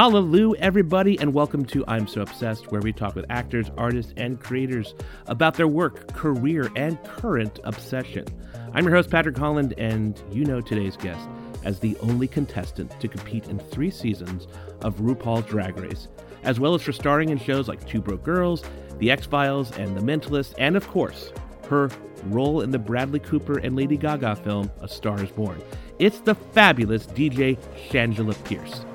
Hallelujah, 0.00 0.58
everybody, 0.60 1.18
and 1.20 1.34
welcome 1.34 1.62
to 1.66 1.84
I'm 1.86 2.06
So 2.06 2.22
Obsessed, 2.22 2.72
where 2.72 2.80
we 2.80 2.90
talk 2.90 3.14
with 3.14 3.26
actors, 3.28 3.70
artists, 3.76 4.14
and 4.16 4.40
creators 4.40 4.94
about 5.26 5.56
their 5.56 5.68
work, 5.68 6.14
career, 6.14 6.70
and 6.74 6.98
current 7.04 7.60
obsession. 7.64 8.24
I'm 8.72 8.86
your 8.86 8.94
host, 8.94 9.10
Patrick 9.10 9.36
Holland, 9.36 9.74
and 9.76 10.18
you 10.32 10.46
know 10.46 10.62
today's 10.62 10.96
guest 10.96 11.28
as 11.64 11.80
the 11.80 11.98
only 11.98 12.26
contestant 12.26 12.98
to 12.98 13.08
compete 13.08 13.48
in 13.48 13.58
three 13.58 13.90
seasons 13.90 14.48
of 14.80 14.96
RuPaul's 15.00 15.44
Drag 15.44 15.76
Race, 15.76 16.08
as 16.44 16.58
well 16.58 16.74
as 16.74 16.80
for 16.80 16.92
starring 16.92 17.28
in 17.28 17.36
shows 17.36 17.68
like 17.68 17.86
Two 17.86 18.00
Broke 18.00 18.24
Girls, 18.24 18.64
The 19.00 19.10
X 19.10 19.26
Files, 19.26 19.70
and 19.76 19.94
The 19.94 20.00
Mentalist, 20.00 20.54
and 20.56 20.78
of 20.78 20.88
course, 20.88 21.30
her 21.68 21.90
role 22.28 22.62
in 22.62 22.70
the 22.70 22.78
Bradley 22.78 23.20
Cooper 23.20 23.58
and 23.58 23.76
Lady 23.76 23.98
Gaga 23.98 24.36
film 24.36 24.70
A 24.80 24.88
Star 24.88 25.22
is 25.22 25.30
Born. 25.30 25.60
It's 25.98 26.20
the 26.20 26.36
fabulous 26.36 27.04
DJ 27.06 27.58
Shangela 27.90 28.42
Pierce. 28.44 28.86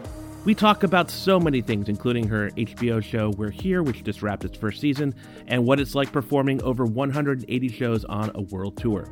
We 0.45 0.53
talk 0.53 0.83
about 0.83 1.09
so 1.09 1.39
many 1.39 1.63
things, 1.63 1.89
including 1.89 2.27
her 2.27 2.51
HBO 2.51 3.03
show 3.03 3.31
We're 3.31 3.49
Here, 3.49 3.81
which 3.81 4.03
just 4.03 4.21
wrapped 4.21 4.45
its 4.45 4.55
first 4.55 4.79
season, 4.79 5.15
and 5.47 5.65
what 5.65 5.79
it's 5.79 5.95
like 5.95 6.11
performing 6.11 6.61
over 6.61 6.85
180 6.85 7.69
shows 7.69 8.05
on 8.05 8.29
a 8.35 8.41
world 8.41 8.77
tour. 8.77 9.09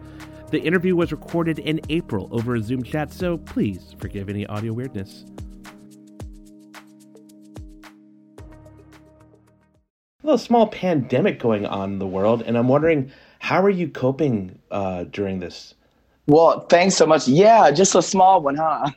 The 0.51 0.61
interview 0.61 0.95
was 0.95 1.11
recorded 1.11 1.57
in 1.57 1.81
April 1.89 2.29
over 2.31 2.53
a 2.53 2.61
Zoom 2.61 2.83
chat, 2.83 3.11
so 3.11 3.39
please 3.39 3.95
forgive 3.97 4.29
any 4.29 4.45
audio 4.45 4.73
weirdness. 4.73 5.25
A 10.21 10.27
little 10.27 10.37
small 10.37 10.67
pandemic 10.67 11.39
going 11.39 11.65
on 11.65 11.93
in 11.93 11.97
the 11.97 12.05
world, 12.05 12.43
and 12.43 12.55
I'm 12.55 12.67
wondering 12.67 13.11
how 13.39 13.63
are 13.63 13.71
you 13.71 13.87
coping 13.87 14.59
uh, 14.70 15.05
during 15.05 15.39
this? 15.39 15.73
Well, 16.26 16.62
thanks 16.68 16.95
so 16.95 17.05
much. 17.05 17.27
Yeah, 17.27 17.70
just 17.72 17.95
a 17.95 18.02
small 18.02 18.41
one, 18.41 18.55
huh? 18.55 18.90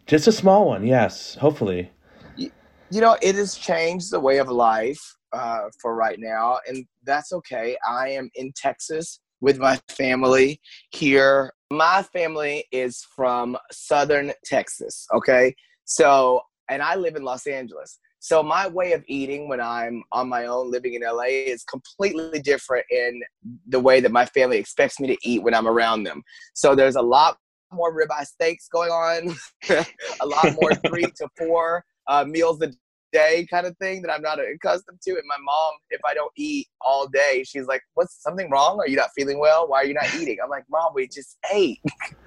just 0.06 0.28
a 0.28 0.32
small 0.32 0.66
one, 0.66 0.86
yes, 0.86 1.34
hopefully. 1.36 1.90
You, 2.36 2.50
you 2.90 3.00
know, 3.00 3.16
it 3.22 3.34
has 3.36 3.54
changed 3.54 4.10
the 4.10 4.20
way 4.20 4.38
of 4.38 4.48
life 4.48 5.00
uh, 5.32 5.70
for 5.80 5.94
right 5.94 6.18
now, 6.18 6.58
and 6.66 6.84
that's 7.04 7.32
okay. 7.32 7.76
I 7.88 8.10
am 8.10 8.30
in 8.34 8.52
Texas 8.54 9.20
with 9.40 9.58
my 9.58 9.78
family 9.88 10.60
here. 10.90 11.52
My 11.70 12.02
family 12.02 12.64
is 12.72 13.06
from 13.16 13.56
southern 13.72 14.32
Texas, 14.44 15.06
okay? 15.14 15.54
So, 15.84 16.42
and 16.68 16.82
I 16.82 16.96
live 16.96 17.16
in 17.16 17.22
Los 17.22 17.46
Angeles. 17.46 17.98
So 18.18 18.42
my 18.42 18.66
way 18.66 18.92
of 18.92 19.04
eating 19.06 19.48
when 19.48 19.60
I'm 19.60 20.02
on 20.12 20.28
my 20.28 20.46
own 20.46 20.70
living 20.70 20.94
in 20.94 21.02
LA 21.02 21.24
is 21.28 21.64
completely 21.64 22.40
different 22.40 22.86
in 22.90 23.22
the 23.68 23.80
way 23.80 24.00
that 24.00 24.12
my 24.12 24.26
family 24.26 24.58
expects 24.58 24.98
me 24.98 25.08
to 25.08 25.16
eat 25.22 25.42
when 25.42 25.54
I'm 25.54 25.68
around 25.68 26.04
them. 26.04 26.22
So 26.54 26.74
there's 26.74 26.96
a 26.96 27.02
lot 27.02 27.36
more 27.72 27.92
ribeye 27.92 28.24
steaks 28.24 28.68
going 28.68 28.90
on, 28.90 29.36
a 29.68 30.26
lot 30.26 30.54
more 30.60 30.72
three 30.86 31.06
to 31.16 31.28
four 31.36 31.84
uh, 32.08 32.24
meals 32.24 32.60
a 32.62 32.72
day 33.12 33.46
kind 33.50 33.66
of 33.66 33.76
thing 33.78 34.02
that 34.02 34.10
I'm 34.10 34.22
not 34.22 34.38
accustomed 34.40 35.00
to. 35.02 35.10
And 35.12 35.22
my 35.26 35.36
mom, 35.38 35.74
if 35.90 36.00
I 36.04 36.14
don't 36.14 36.32
eat 36.36 36.68
all 36.80 37.06
day, 37.08 37.44
she's 37.46 37.66
like, 37.66 37.82
"What's 37.94 38.22
something 38.22 38.50
wrong? 38.50 38.78
Are 38.78 38.88
you 38.88 38.96
not 38.96 39.10
feeling 39.14 39.38
well? 39.38 39.68
Why 39.68 39.78
are 39.78 39.84
you 39.84 39.94
not 39.94 40.14
eating?" 40.14 40.38
I'm 40.42 40.50
like, 40.50 40.64
"Mom, 40.70 40.92
we 40.94 41.08
just 41.08 41.38
ate." 41.52 41.80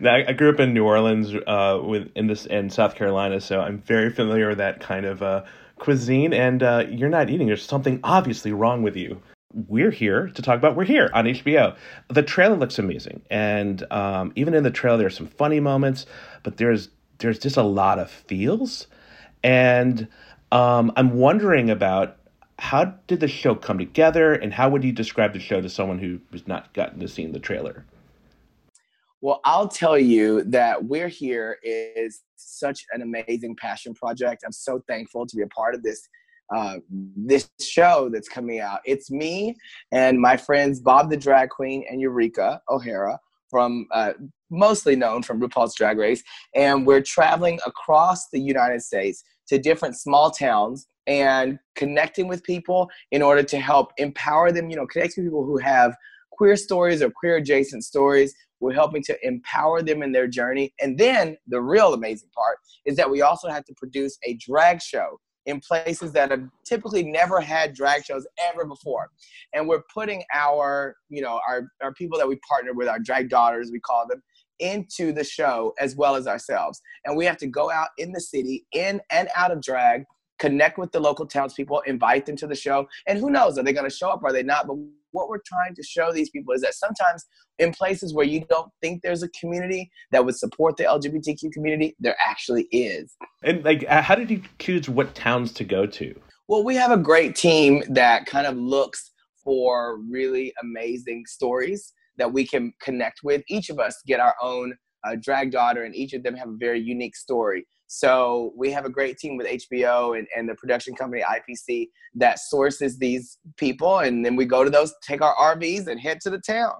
now, 0.00 0.14
I 0.14 0.32
grew 0.32 0.50
up 0.50 0.60
in 0.60 0.74
New 0.74 0.84
Orleans, 0.84 1.34
uh, 1.46 1.80
with 1.82 2.10
in 2.14 2.26
this 2.26 2.46
in 2.46 2.70
South 2.70 2.94
Carolina, 2.94 3.40
so 3.40 3.60
I'm 3.60 3.78
very 3.78 4.10
familiar 4.10 4.48
with 4.48 4.58
that 4.58 4.80
kind 4.80 5.06
of 5.06 5.22
uh, 5.22 5.44
cuisine. 5.78 6.32
And 6.32 6.62
uh, 6.62 6.86
you're 6.88 7.08
not 7.08 7.30
eating. 7.30 7.46
There's 7.46 7.64
something 7.64 8.00
obviously 8.04 8.52
wrong 8.52 8.82
with 8.82 8.96
you. 8.96 9.20
We're 9.52 9.92
here 9.92 10.28
to 10.34 10.42
talk 10.42 10.56
about 10.56 10.74
We're 10.74 10.84
Here 10.84 11.10
on 11.14 11.26
HBO. 11.26 11.76
The 12.08 12.24
trailer 12.24 12.56
looks 12.56 12.78
amazing, 12.78 13.22
and 13.30 13.86
um, 13.92 14.32
even 14.34 14.54
in 14.54 14.64
the 14.64 14.70
trailer, 14.70 14.98
there's 14.98 15.16
some 15.16 15.28
funny 15.28 15.60
moments, 15.60 16.06
but 16.42 16.56
there's 16.56 16.88
there's 17.18 17.38
just 17.38 17.56
a 17.56 17.62
lot 17.62 18.00
of 18.00 18.10
feels 18.10 18.88
and 19.44 20.08
um, 20.50 20.92
I'm 20.96 21.14
wondering 21.14 21.70
about 21.70 22.16
how 22.58 22.94
did 23.06 23.20
the 23.20 23.28
show 23.28 23.54
come 23.54 23.78
together, 23.78 24.32
and 24.32 24.52
how 24.52 24.68
would 24.70 24.82
you 24.82 24.92
describe 24.92 25.32
the 25.32 25.40
show 25.40 25.60
to 25.60 25.68
someone 25.68 25.98
who 25.98 26.20
has 26.32 26.48
not 26.48 26.72
gotten 26.72 26.98
to 27.00 27.08
see 27.08 27.26
the 27.26 27.38
trailer? 27.38 27.84
Well, 29.20 29.40
I'll 29.44 29.68
tell 29.68 29.98
you 29.98 30.44
that 30.44 30.84
We're 30.84 31.08
Here 31.08 31.58
is 31.62 32.22
such 32.36 32.84
an 32.92 33.02
amazing 33.02 33.56
passion 33.56 33.94
project. 33.94 34.42
I'm 34.44 34.52
so 34.52 34.82
thankful 34.86 35.26
to 35.26 35.36
be 35.36 35.42
a 35.42 35.48
part 35.48 35.74
of 35.74 35.82
this 35.82 36.08
uh, 36.54 36.76
this 37.16 37.50
show 37.60 38.10
that's 38.12 38.28
coming 38.28 38.60
out. 38.60 38.80
It's 38.84 39.10
me 39.10 39.56
and 39.92 40.20
my 40.20 40.36
friends 40.36 40.78
Bob 40.78 41.08
the 41.08 41.16
Drag 41.16 41.48
Queen 41.48 41.84
and 41.88 42.02
Eureka 42.02 42.60
O'Hara 42.68 43.18
from 43.50 43.86
uh, 43.92 44.12
mostly 44.50 44.94
known 44.94 45.22
from 45.22 45.40
RuPaul's 45.40 45.74
Drag 45.74 45.96
Race, 45.96 46.22
and 46.54 46.86
we're 46.86 47.00
traveling 47.00 47.58
across 47.66 48.28
the 48.28 48.38
United 48.38 48.82
States 48.82 49.24
to 49.54 49.62
different 49.62 49.96
small 49.96 50.30
towns 50.30 50.86
and 51.06 51.58
connecting 51.76 52.28
with 52.28 52.42
people 52.42 52.90
in 53.10 53.22
order 53.22 53.42
to 53.42 53.58
help 53.58 53.92
empower 53.98 54.50
them, 54.52 54.70
you 54.70 54.76
know, 54.76 54.86
connecting 54.86 55.24
people 55.24 55.44
who 55.44 55.58
have 55.58 55.96
queer 56.32 56.56
stories 56.56 57.02
or 57.02 57.10
queer 57.10 57.36
adjacent 57.36 57.84
stories. 57.84 58.34
We're 58.60 58.72
helping 58.72 59.02
to 59.04 59.16
empower 59.26 59.82
them 59.82 60.02
in 60.02 60.12
their 60.12 60.26
journey. 60.26 60.72
And 60.80 60.98
then 60.98 61.36
the 61.46 61.60
real 61.60 61.94
amazing 61.94 62.30
part 62.34 62.58
is 62.84 62.96
that 62.96 63.10
we 63.10 63.22
also 63.22 63.48
have 63.48 63.64
to 63.66 63.74
produce 63.74 64.18
a 64.26 64.34
drag 64.34 64.80
show 64.80 65.20
in 65.46 65.60
places 65.60 66.12
that 66.12 66.30
have 66.30 66.42
typically 66.64 67.04
never 67.04 67.40
had 67.40 67.74
drag 67.74 68.04
shows 68.04 68.26
ever 68.50 68.64
before. 68.64 69.10
And 69.52 69.68
we're 69.68 69.82
putting 69.92 70.24
our, 70.32 70.96
you 71.10 71.20
know, 71.20 71.38
our, 71.46 71.68
our 71.82 71.92
people 71.92 72.18
that 72.18 72.26
we 72.26 72.36
partner 72.48 72.72
with, 72.72 72.88
our 72.88 72.98
drag 72.98 73.28
daughters, 73.28 73.70
we 73.70 73.80
call 73.80 74.06
them, 74.08 74.22
into 74.60 75.12
the 75.12 75.24
show 75.24 75.74
as 75.78 75.96
well 75.96 76.14
as 76.14 76.26
ourselves. 76.26 76.80
And 77.04 77.16
we 77.16 77.24
have 77.24 77.38
to 77.38 77.46
go 77.46 77.70
out 77.70 77.88
in 77.98 78.12
the 78.12 78.20
city, 78.20 78.66
in 78.72 79.00
and 79.10 79.28
out 79.34 79.50
of 79.50 79.62
drag, 79.62 80.04
connect 80.38 80.78
with 80.78 80.92
the 80.92 81.00
local 81.00 81.26
townspeople, 81.26 81.80
invite 81.86 82.26
them 82.26 82.36
to 82.36 82.46
the 82.46 82.54
show. 82.54 82.86
And 83.06 83.18
who 83.18 83.30
knows, 83.30 83.58
are 83.58 83.62
they 83.62 83.72
going 83.72 83.88
to 83.88 83.96
show 83.96 84.10
up? 84.10 84.22
Or 84.22 84.28
are 84.28 84.32
they 84.32 84.42
not? 84.42 84.66
But 84.66 84.76
what 85.12 85.28
we're 85.28 85.38
trying 85.46 85.74
to 85.76 85.82
show 85.82 86.12
these 86.12 86.30
people 86.30 86.54
is 86.54 86.62
that 86.62 86.74
sometimes 86.74 87.24
in 87.58 87.72
places 87.72 88.12
where 88.12 88.26
you 88.26 88.44
don't 88.50 88.70
think 88.82 89.02
there's 89.02 89.22
a 89.22 89.28
community 89.28 89.90
that 90.10 90.24
would 90.24 90.36
support 90.36 90.76
the 90.76 90.84
LGBTQ 90.84 91.52
community, 91.52 91.94
there 92.00 92.16
actually 92.24 92.64
is. 92.72 93.14
And 93.44 93.64
like, 93.64 93.86
how 93.86 94.16
did 94.16 94.30
you 94.30 94.42
choose 94.58 94.88
what 94.88 95.14
towns 95.14 95.52
to 95.52 95.64
go 95.64 95.86
to? 95.86 96.14
Well, 96.48 96.64
we 96.64 96.74
have 96.74 96.90
a 96.90 96.96
great 96.96 97.36
team 97.36 97.84
that 97.90 98.26
kind 98.26 98.46
of 98.46 98.56
looks 98.56 99.12
for 99.42 99.98
really 100.10 100.52
amazing 100.62 101.26
stories 101.26 101.92
that 102.18 102.32
we 102.32 102.46
can 102.46 102.72
connect 102.80 103.20
with. 103.22 103.42
Each 103.48 103.70
of 103.70 103.78
us 103.78 104.00
get 104.06 104.20
our 104.20 104.34
own 104.42 104.74
uh, 105.04 105.16
drag 105.20 105.52
daughter, 105.52 105.84
and 105.84 105.94
each 105.94 106.12
of 106.12 106.22
them 106.22 106.34
have 106.34 106.48
a 106.48 106.56
very 106.56 106.80
unique 106.80 107.16
story. 107.16 107.66
So 107.86 108.52
we 108.56 108.70
have 108.72 108.86
a 108.86 108.90
great 108.90 109.18
team 109.18 109.36
with 109.36 109.46
HBO 109.46 110.18
and, 110.18 110.26
and 110.36 110.48
the 110.48 110.54
production 110.54 110.94
company 110.94 111.22
IPC 111.22 111.88
that 112.14 112.38
sources 112.38 112.98
these 112.98 113.38
people, 113.56 113.98
and 113.98 114.24
then 114.24 114.36
we 114.36 114.46
go 114.46 114.64
to 114.64 114.70
those, 114.70 114.94
take 115.02 115.22
our 115.22 115.34
RVs, 115.36 115.86
and 115.86 116.00
head 116.00 116.20
to 116.22 116.30
the 116.30 116.38
town. 116.38 116.72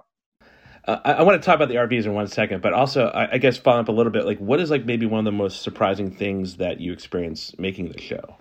Uh, 0.87 0.99
I, 1.03 1.13
I, 1.13 1.21
want 1.23 1.41
to 1.41 1.45
talk 1.45 1.55
about 1.55 1.69
the 1.69 1.75
RVs 1.75 2.05
in 2.05 2.13
one 2.13 2.27
second, 2.27 2.61
but 2.61 2.73
also 2.73 3.07
I, 3.07 3.33
I 3.33 3.37
guess 3.39 3.57
following 3.57 3.81
up 3.81 3.89
a 3.89 3.91
little 3.91 4.11
bit, 4.11 4.25
like 4.25 4.39
what 4.39 4.59
is 4.59 4.69
like 4.69 4.85
maybe 4.85 5.05
one 5.05 5.19
of 5.19 5.25
the 5.25 5.31
most 5.31 5.63
surprising 5.63 6.11
things 6.11 6.57
that 6.57 6.79
you 6.79 6.93
experienced 6.93 7.57
making 7.57 7.91
the 7.91 7.99
show? 7.99 8.35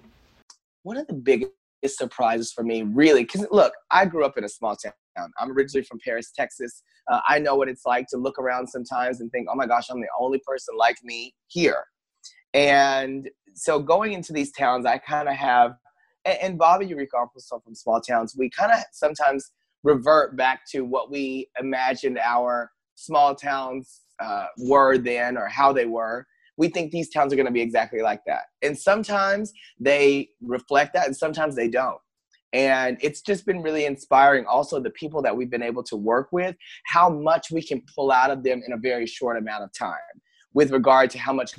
One 0.83 0.99
of 0.99 1.07
the 1.07 1.15
biggest 1.15 1.53
surprises 1.87 2.53
for 2.53 2.63
me, 2.63 2.83
really, 2.83 3.25
because 3.25 3.47
look, 3.51 3.73
I 3.91 4.05
grew 4.05 4.25
up 4.25 4.37
in 4.37 4.45
a 4.45 4.49
small 4.49 4.77
town. 4.77 4.93
I'm 5.17 5.51
originally 5.51 5.85
from 5.85 5.99
Paris, 6.05 6.33
Texas. 6.35 6.83
Uh, 7.11 7.21
I 7.29 7.39
know 7.39 7.55
what 7.55 7.69
it's 7.69 7.87
like 7.87 8.07
to 8.09 8.17
look 8.17 8.39
around 8.39 8.69
sometimes 8.69 9.21
and 9.21 9.31
think, 9.31 9.49
oh 9.51 9.55
my 9.55 9.67
gosh, 9.67 9.89
I'm 9.91 10.01
the 10.01 10.09
only 10.19 10.41
person 10.47 10.75
like 10.77 10.97
me 11.03 11.35
here. 11.49 11.85
And 12.53 13.29
so 13.55 13.81
going 13.81 14.13
into 14.13 14.33
these 14.33 14.53
towns, 14.53 14.87
I 14.87 14.99
kind 14.99 15.29
of 15.29 15.35
have, 15.35 15.73
and, 16.25 16.39
and 16.41 16.59
Bobby 16.59 16.87
Eureka 16.87 17.17
also 17.17 17.61
from 17.61 17.75
small 17.75 18.01
towns, 18.01 18.35
we 18.39 18.51
kind 18.51 18.73
of 18.73 18.79
sometimes 18.93 19.53
revert 19.83 20.37
back 20.37 20.61
to 20.73 20.83
what 20.83 21.11
we 21.11 21.49
imagined 21.61 22.19
our 22.19 22.71
small 22.95 23.35
towns 23.35 24.01
uh, 24.21 24.47
were 24.59 24.99
then 24.99 25.37
or 25.37 25.47
how 25.49 25.73
they 25.73 25.87
were. 25.87 26.27
We 26.57 26.69
think 26.69 26.93
these 26.93 27.11
towns 27.11 27.33
are 27.33 27.37
going 27.37 27.47
to 27.47 27.53
be 27.53 27.61
exactly 27.61 28.01
like 28.01 28.21
that. 28.27 28.43
And 28.63 28.79
sometimes 28.79 29.53
they 29.79 30.29
reflect 30.41 30.95
that 30.95 31.07
and 31.07 31.17
sometimes 31.17 31.57
they 31.57 31.69
don't. 31.69 31.99
And 32.55 32.97
it's 33.01 33.21
just 33.21 33.45
been 33.45 33.63
really 33.63 33.85
inspiring. 33.85 34.47
Also, 34.47 34.79
the 34.79 34.91
people 34.91 35.21
that 35.23 35.37
we've 35.37 35.51
been 35.51 35.63
able 35.63 35.83
to 35.83 35.97
work 35.97 36.29
with, 36.31 36.55
how 36.87 37.11
much 37.11 37.51
we 37.51 37.61
can 37.61 37.83
pull 37.95 38.13
out 38.13 38.31
of 38.31 38.45
them 38.45 38.63
in 38.65 38.73
a 38.73 38.77
very 38.77 39.07
short 39.07 39.37
amount 39.37 39.65
of 39.65 39.73
time 39.73 39.99
with 40.55 40.71
regard 40.71 41.11
to 41.11 41.19
how 41.19 41.33
much 41.33 41.59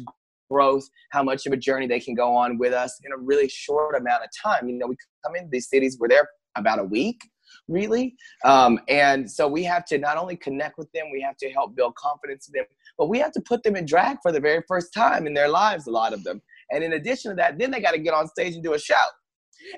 growth, 0.49 0.87
how 1.11 1.21
much 1.21 1.45
of 1.45 1.51
a 1.51 1.57
journey 1.57 1.85
they 1.85 1.99
can 1.99 2.15
go 2.15 2.33
on 2.33 2.57
with 2.57 2.71
us 2.71 2.97
in 3.03 3.11
a 3.11 3.17
really 3.17 3.49
short 3.49 3.95
amount 3.97 4.23
of 4.23 4.29
time. 4.41 4.69
You 4.69 4.77
know, 4.77 4.87
we 4.87 4.95
come 5.25 5.35
into 5.35 5.49
these 5.51 5.67
cities, 5.69 5.97
we're 5.99 6.07
there 6.07 6.29
about 6.55 6.79
a 6.79 6.83
week, 6.85 7.21
really. 7.67 8.15
Um, 8.45 8.79
and 8.87 9.29
so 9.29 9.49
we 9.49 9.65
have 9.65 9.83
to 9.87 9.97
not 9.97 10.15
only 10.15 10.37
connect 10.37 10.77
with 10.77 10.89
them, 10.93 11.07
we 11.11 11.21
have 11.21 11.35
to 11.37 11.49
help 11.49 11.75
build 11.75 11.95
confidence 11.95 12.47
in 12.47 12.53
them, 12.53 12.65
but 12.97 13.09
we 13.09 13.19
have 13.19 13.33
to 13.33 13.41
put 13.41 13.63
them 13.63 13.75
in 13.75 13.85
drag 13.85 14.19
for 14.21 14.31
the 14.31 14.39
very 14.39 14.63
first 14.65 14.93
time 14.93 15.27
in 15.27 15.33
their 15.33 15.49
lives, 15.49 15.87
a 15.87 15.91
lot 15.91 16.13
of 16.13 16.23
them. 16.23 16.41
And 16.71 16.85
in 16.85 16.93
addition 16.93 17.31
to 17.31 17.35
that, 17.35 17.57
then 17.57 17.71
they 17.71 17.81
got 17.81 17.91
to 17.91 17.99
get 17.99 18.13
on 18.13 18.29
stage 18.29 18.53
and 18.53 18.63
do 18.63 18.75
a 18.75 18.79
show 18.79 18.95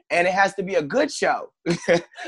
and 0.09 0.27
it 0.27 0.33
has 0.33 0.53
to 0.55 0.63
be 0.63 0.75
a 0.75 0.81
good 0.81 1.11
show 1.11 1.51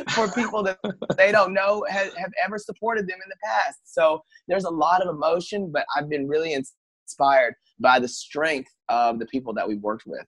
for 0.10 0.32
people 0.32 0.64
that 0.64 0.80
they 1.18 1.32
don't 1.32 1.54
know 1.54 1.86
have, 1.90 2.14
have 2.16 2.32
ever 2.44 2.58
supported 2.58 3.08
them 3.08 3.18
in 3.24 3.30
the 3.30 3.38
past. 3.44 3.80
So 3.86 4.24
there's 4.48 4.66
a 4.66 4.70
lot 4.70 5.02
of 5.02 5.14
emotion, 5.14 5.72
but 5.72 5.86
I've 5.96 6.10
been 6.10 6.28
really 6.28 6.54
inspired 6.54 7.56
by 7.80 8.00
the 8.00 8.08
strength 8.08 8.72
of 8.90 9.20
the 9.20 9.26
people 9.28 9.54
that 9.54 9.68
we've 9.68 9.82
worked 9.82 10.04
with 10.06 10.26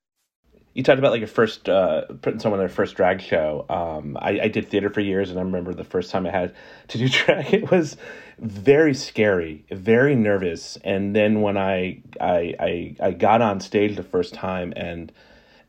you 0.74 0.84
talked 0.84 1.00
about 1.00 1.12
like 1.12 1.20
your 1.20 1.28
first 1.28 1.68
uh, 1.68 2.04
putting 2.22 2.40
someone 2.40 2.60
in 2.60 2.66
their 2.66 2.74
first 2.74 2.96
drag 2.96 3.22
show. 3.22 3.66
Um, 3.70 4.18
I, 4.22 4.42
I, 4.44 4.48
did 4.48 4.70
theater 4.70 4.90
for 4.90 5.02
years, 5.02 5.30
and 5.30 5.38
I 5.38 5.44
remember 5.44 5.74
the 5.74 5.84
first 5.84 6.12
time 6.12 6.26
I 6.26 6.32
had 6.32 6.56
to 6.90 6.98
do 6.98 7.10
drag. 7.10 7.54
It 7.54 7.72
was 7.72 7.98
very 8.40 8.94
scary, 8.94 9.66
very 9.72 10.16
nervous. 10.16 10.78
And 10.84 11.16
then 11.16 11.42
when 11.42 11.58
I 11.58 12.02
I 12.22 12.56
I, 12.60 12.96
I 13.02 13.12
got 13.12 13.42
on 13.42 13.60
stage 13.60 13.98
the 13.98 14.04
first 14.04 14.34
time 14.34 14.72
and 14.76 15.12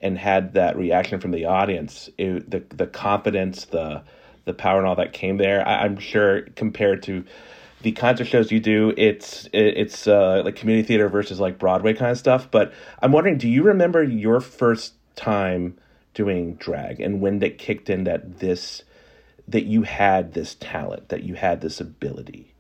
and 0.02 0.18
had 0.18 0.54
that 0.54 0.76
reaction 0.76 1.20
from 1.20 1.30
the 1.30 1.46
audience, 1.46 2.10
it, 2.18 2.50
the 2.50 2.64
the 2.74 2.86
confidence, 2.86 3.66
the 3.66 4.02
the 4.44 4.54
power, 4.54 4.78
and 4.78 4.86
all 4.86 4.96
that 4.96 5.12
came 5.12 5.36
there. 5.36 5.66
I, 5.66 5.84
I'm 5.84 5.98
sure 5.98 6.42
compared 6.56 7.02
to 7.04 7.24
the 7.82 7.92
of 7.92 8.28
shows 8.28 8.52
you 8.52 8.60
do, 8.60 8.92
it's 8.96 9.48
it's 9.52 10.06
uh, 10.06 10.42
like 10.44 10.56
community 10.56 10.86
theater 10.86 11.08
versus 11.08 11.40
like 11.40 11.58
Broadway 11.58 11.94
kind 11.94 12.10
of 12.10 12.18
stuff. 12.18 12.50
But 12.50 12.72
I'm 13.00 13.12
wondering, 13.12 13.38
do 13.38 13.48
you 13.48 13.62
remember 13.64 14.02
your 14.02 14.40
first 14.40 14.94
time 15.16 15.78
doing 16.14 16.54
drag 16.54 17.00
and 17.00 17.20
when 17.20 17.38
that 17.40 17.58
kicked 17.58 17.90
in 17.90 18.04
that 18.04 18.38
this 18.38 18.82
that 19.48 19.64
you 19.64 19.82
had 19.82 20.34
this 20.34 20.56
talent, 20.60 21.08
that 21.08 21.24
you 21.24 21.34
had 21.34 21.60
this 21.60 21.80
ability? 21.80 22.54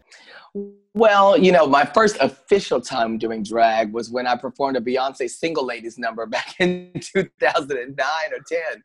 Well, 0.94 1.38
you 1.38 1.52
know, 1.52 1.66
my 1.66 1.86
first 1.86 2.18
official 2.20 2.80
time 2.80 3.16
doing 3.16 3.42
drag 3.42 3.92
was 3.92 4.10
when 4.10 4.26
I 4.26 4.36
performed 4.36 4.76
a 4.76 4.80
Beyonce 4.80 5.30
single 5.30 5.64
ladies 5.64 5.98
number 5.98 6.26
back 6.36 6.54
in 6.58 6.92
2009 7.00 7.96
or 8.32 8.38
10 8.46 8.82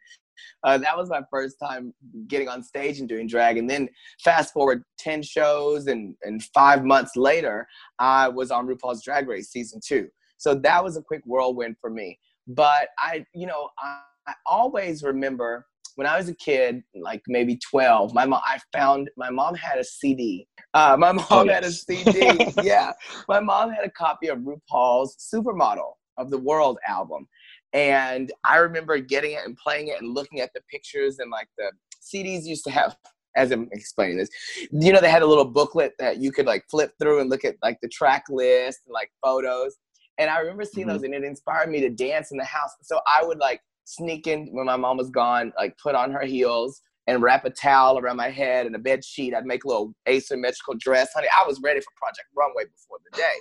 uh, 0.64 0.78
that 0.78 0.98
was 0.98 1.10
my 1.10 1.22
first 1.30 1.58
time 1.60 1.94
getting 2.28 2.48
on 2.48 2.64
stage 2.64 3.00
and 3.00 3.08
doing 3.08 3.28
drag. 3.28 3.58
And 3.58 3.70
then 3.70 3.90
fast 4.24 4.54
forward 4.54 4.84
10 5.00 5.24
shows 5.24 5.88
and, 5.88 6.16
and 6.24 6.44
five 6.54 6.84
months 6.84 7.16
later, 7.16 7.68
I 8.00 8.28
was 8.28 8.52
on 8.52 8.68
RuPaul's 8.68 9.04
Drag 9.04 9.28
Race 9.28 9.50
season 9.50 9.80
two. 9.84 10.10
So 10.38 10.56
that 10.56 10.84
was 10.84 10.98
a 10.98 11.02
quick 11.02 11.22
whirlwind 11.26 11.78
for 11.80 11.90
me. 11.90 12.20
But 12.48 12.90
I, 13.00 13.26
you 13.34 13.48
know, 13.48 13.70
I, 13.80 14.02
I 14.28 14.34
always 14.46 15.04
remember 15.04 15.66
when 15.98 16.06
I 16.06 16.16
was 16.16 16.30
a 16.30 16.36
kid, 16.36 16.84
like 16.94 17.24
maybe 17.28 17.58
12, 17.58 18.14
my 18.14 18.24
mom, 18.24 18.40
I 18.46 18.60
found 18.72 19.10
my 19.18 19.32
mom 19.32 19.56
had 19.56 19.80
a 19.80 19.84
CD. 19.84 20.48
Uh, 20.76 20.96
my 20.98 21.12
mom 21.14 21.26
oh, 21.32 21.44
yes. 21.44 21.56
had 21.56 21.64
a 21.64 21.72
CD. 21.72 22.54
yeah. 22.64 22.94
My 23.28 23.40
mom 23.40 23.72
had 23.72 23.84
a 23.84 23.90
copy 23.90 24.28
of 24.28 24.38
RuPaul's 24.40 25.18
Supermodel 25.18 25.94
of 26.20 26.30
the 26.30 26.38
World 26.38 26.78
album. 26.88 27.28
And 27.74 28.32
I 28.46 28.58
remember 28.58 29.00
getting 29.00 29.32
it 29.32 29.42
and 29.44 29.58
playing 29.58 29.88
it 29.88 30.00
and 30.00 30.14
looking 30.14 30.40
at 30.40 30.54
the 30.54 30.62
pictures 30.70 31.18
and 31.18 31.32
like 31.32 31.48
the 31.58 31.72
CDs 32.00 32.44
used 32.44 32.64
to 32.66 32.72
have 32.72 32.96
as 33.36 33.52
I'm 33.52 33.68
explaining 33.72 34.18
this, 34.18 34.30
you 34.72 34.94
know, 34.94 35.02
they 35.02 35.10
had 35.10 35.24
a 35.24 35.28
little 35.28 35.46
booklet 35.46 35.94
that 35.98 36.18
you 36.18 36.32
could 36.32 36.46
like 36.46 36.66
flip 36.70 36.94
through 37.00 37.22
and 37.22 37.30
look 37.30 37.44
at 37.44 37.56
like 37.64 37.80
the 37.82 37.90
track 37.90 38.26
list 38.30 38.82
and 38.86 38.94
like 38.94 39.12
photos. 39.24 39.78
And 40.20 40.30
I 40.30 40.40
remember 40.40 40.64
seeing 40.64 40.86
mm-hmm. 40.88 40.96
those 40.96 41.04
and 41.04 41.14
it 41.16 41.24
inspired 41.24 41.70
me 41.70 41.82
to 41.82 41.90
dance 41.90 42.32
in 42.32 42.38
the 42.38 42.46
house. 42.46 42.72
So 42.84 43.00
I 43.08 43.26
would 43.26 43.40
like 43.40 43.62
sneak 43.88 44.28
in 44.28 44.48
when 44.52 44.66
my 44.66 44.76
mom 44.76 44.98
was 44.98 45.10
gone, 45.10 45.54
like 45.58 45.78
put 45.78 45.96
on 45.96 46.12
her 46.12 46.26
heels 46.26 46.82
and 47.08 47.22
wrap 47.22 47.46
a 47.46 47.50
towel 47.50 47.98
around 47.98 48.18
my 48.18 48.30
head 48.30 48.66
and 48.66 48.76
a 48.76 48.80
bed 48.80 49.04
sheet. 49.04 49.34
I'd 49.34 49.46
make 49.46 49.64
a 49.64 49.68
little 49.68 49.94
asymmetrical 50.08 50.76
dress. 50.78 51.14
Honey, 51.14 51.28
I 51.38 51.48
was 51.48 51.62
ready 51.64 51.80
for 51.80 51.92
Project 51.96 52.28
Runway 52.36 52.64
before 52.66 52.98
the 53.10 53.18
day. 53.18 53.34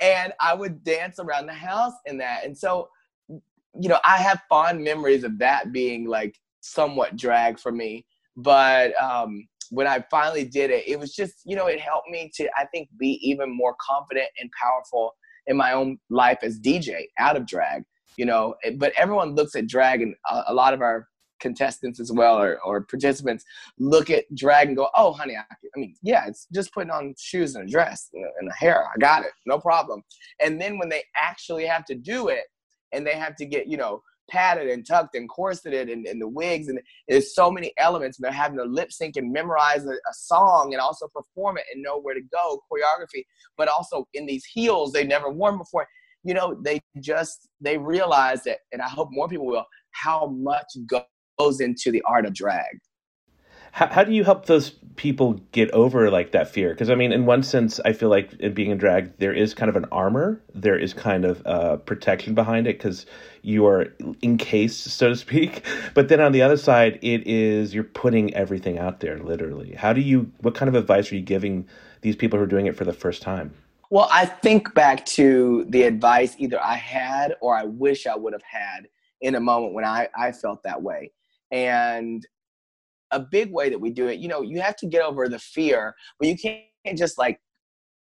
And 0.00 0.32
I 0.40 0.54
would 0.54 0.82
dance 0.84 1.18
around 1.18 1.46
the 1.46 1.54
house 1.54 1.92
in 2.06 2.18
that. 2.18 2.44
And 2.44 2.56
so 2.56 2.88
you 3.78 3.88
know, 3.88 3.98
I 4.04 4.18
have 4.18 4.42
fond 4.48 4.82
memories 4.82 5.24
of 5.24 5.38
that 5.38 5.72
being 5.72 6.06
like 6.06 6.36
somewhat 6.60 7.16
drag 7.16 7.58
for 7.58 7.72
me. 7.72 8.06
But 8.36 9.00
um, 9.02 9.46
when 9.70 9.86
I 9.86 10.04
finally 10.10 10.44
did 10.44 10.70
it, 10.70 10.86
it 10.86 10.98
was 10.98 11.14
just, 11.14 11.34
you 11.44 11.56
know, 11.56 11.66
it 11.66 11.80
helped 11.80 12.08
me 12.08 12.30
to, 12.36 12.48
I 12.56 12.66
think, 12.66 12.88
be 12.98 13.18
even 13.22 13.54
more 13.54 13.74
confident 13.80 14.28
and 14.40 14.50
powerful 14.60 15.14
in 15.46 15.56
my 15.56 15.72
own 15.72 15.98
life 16.10 16.38
as 16.42 16.58
DJ 16.58 17.04
out 17.18 17.36
of 17.36 17.46
drag, 17.46 17.84
you 18.16 18.26
know. 18.26 18.54
Eh, 18.64 18.72
but 18.76 18.92
everyone 18.96 19.34
looks 19.34 19.54
at 19.56 19.66
drag, 19.66 20.02
and 20.02 20.14
a, 20.30 20.44
a 20.48 20.54
lot 20.54 20.74
of 20.74 20.80
our 20.80 21.08
contestants 21.38 22.00
as 22.00 22.10
well 22.10 22.40
or, 22.40 22.58
or 22.64 22.80
participants 22.80 23.44
look 23.78 24.08
at 24.08 24.24
drag 24.34 24.68
and 24.68 24.76
go, 24.76 24.88
oh, 24.96 25.12
honey, 25.12 25.36
I, 25.36 25.42
I 25.42 25.78
mean, 25.78 25.94
yeah, 26.02 26.26
it's 26.26 26.46
just 26.50 26.72
putting 26.72 26.90
on 26.90 27.14
shoes 27.18 27.56
and 27.56 27.68
a 27.68 27.70
dress 27.70 28.08
and 28.14 28.48
a 28.48 28.54
hair. 28.54 28.86
I 28.86 28.98
got 28.98 29.22
it, 29.22 29.32
no 29.44 29.58
problem. 29.58 30.02
And 30.40 30.58
then 30.58 30.78
when 30.78 30.88
they 30.88 31.02
actually 31.14 31.66
have 31.66 31.84
to 31.86 31.94
do 31.94 32.28
it, 32.28 32.44
and 32.92 33.06
they 33.06 33.14
have 33.14 33.36
to 33.36 33.46
get 33.46 33.66
you 33.66 33.76
know 33.76 34.02
padded 34.28 34.68
and 34.68 34.84
tucked 34.84 35.14
and 35.14 35.28
corseted 35.28 35.88
and, 35.88 36.04
and 36.06 36.20
the 36.20 36.26
wigs 36.26 36.66
and 36.66 36.80
there's 37.08 37.32
so 37.32 37.48
many 37.48 37.72
elements 37.78 38.18
and 38.18 38.24
they're 38.24 38.32
having 38.32 38.58
to 38.58 38.64
lip 38.64 38.90
sync 38.90 39.16
and 39.16 39.32
memorize 39.32 39.86
a, 39.86 39.90
a, 39.90 40.14
song 40.14 40.72
and 40.72 40.80
also 40.80 41.06
perform 41.14 41.56
it 41.56 41.64
and 41.72 41.80
know 41.80 42.00
where 42.00 42.14
to 42.14 42.20
go 42.32 42.60
choreography 42.68 43.22
but 43.56 43.68
also 43.68 44.08
in 44.14 44.26
these 44.26 44.44
heels 44.44 44.92
they've 44.92 45.06
never 45.06 45.30
worn 45.30 45.56
before 45.56 45.86
you 46.26 46.34
know 46.34 46.58
they 46.62 46.80
just 47.00 47.48
they 47.60 47.78
realize 47.78 48.42
that 48.44 48.58
and 48.72 48.82
i 48.82 48.88
hope 48.88 49.08
more 49.12 49.28
people 49.28 49.46
will 49.46 49.64
how 49.92 50.26
much 50.26 50.66
goes 51.38 51.60
into 51.60 51.90
the 51.90 52.02
art 52.02 52.26
of 52.26 52.34
drag. 52.34 52.78
How, 53.72 53.88
how 53.88 54.04
do 54.04 54.12
you 54.12 54.24
help 54.24 54.46
those 54.46 54.70
people 54.96 55.34
get 55.52 55.70
over 55.72 56.10
like 56.10 56.32
that 56.32 56.48
fear? 56.48 56.70
Because 56.70 56.90
i 56.90 56.94
mean 56.94 57.12
in 57.12 57.26
one 57.26 57.42
sense 57.42 57.78
i 57.84 57.92
feel 57.92 58.08
like 58.08 58.32
in 58.34 58.54
being 58.54 58.70
in 58.70 58.78
drag 58.78 59.16
there 59.18 59.32
is 59.32 59.54
kind 59.54 59.68
of 59.68 59.76
an 59.76 59.84
armor 59.92 60.40
there 60.54 60.78
is 60.78 60.94
kind 60.94 61.24
of 61.24 61.46
uh, 61.46 61.76
protection 61.76 62.34
behind 62.34 62.66
it 62.66 62.78
because 62.78 63.06
you 63.42 63.66
are 63.66 63.88
encased 64.22 64.84
so 64.84 65.10
to 65.10 65.16
speak. 65.16 65.64
But 65.94 66.08
then 66.08 66.20
on 66.20 66.32
the 66.32 66.42
other 66.42 66.56
side 66.56 66.98
it 67.02 67.26
is 67.26 67.74
you're 67.74 67.84
putting 67.84 68.34
everything 68.34 68.78
out 68.78 69.00
there 69.00 69.18
literally. 69.18 69.74
How 69.74 69.92
do 69.92 70.00
you 70.00 70.32
what 70.40 70.54
kind 70.54 70.68
of 70.68 70.74
advice 70.74 71.12
are 71.12 71.14
you 71.14 71.22
giving 71.22 71.68
these 72.00 72.16
people 72.16 72.38
who 72.38 72.44
are 72.44 72.48
doing 72.48 72.66
it 72.66 72.76
for 72.76 72.84
the 72.84 72.92
first 72.92 73.22
time 73.22 73.52
well 73.90 74.08
i 74.10 74.24
think 74.24 74.72
back 74.74 75.04
to 75.06 75.64
the 75.70 75.82
advice 75.82 76.34
either 76.38 76.62
i 76.62 76.74
had 76.74 77.34
or 77.40 77.56
i 77.56 77.64
wish 77.64 78.06
i 78.06 78.16
would 78.16 78.32
have 78.32 78.42
had 78.42 78.88
in 79.20 79.34
a 79.34 79.40
moment 79.40 79.72
when 79.72 79.84
i 79.84 80.08
i 80.16 80.30
felt 80.30 80.62
that 80.62 80.80
way 80.80 81.10
and 81.52 82.26
a 83.12 83.20
big 83.20 83.52
way 83.52 83.70
that 83.70 83.80
we 83.80 83.90
do 83.90 84.08
it, 84.08 84.18
you 84.18 84.28
know, 84.28 84.42
you 84.42 84.60
have 84.60 84.76
to 84.76 84.86
get 84.86 85.02
over 85.02 85.28
the 85.28 85.38
fear, 85.38 85.94
but 86.18 86.28
you 86.28 86.36
can't 86.36 86.64
just 86.96 87.18
like 87.18 87.40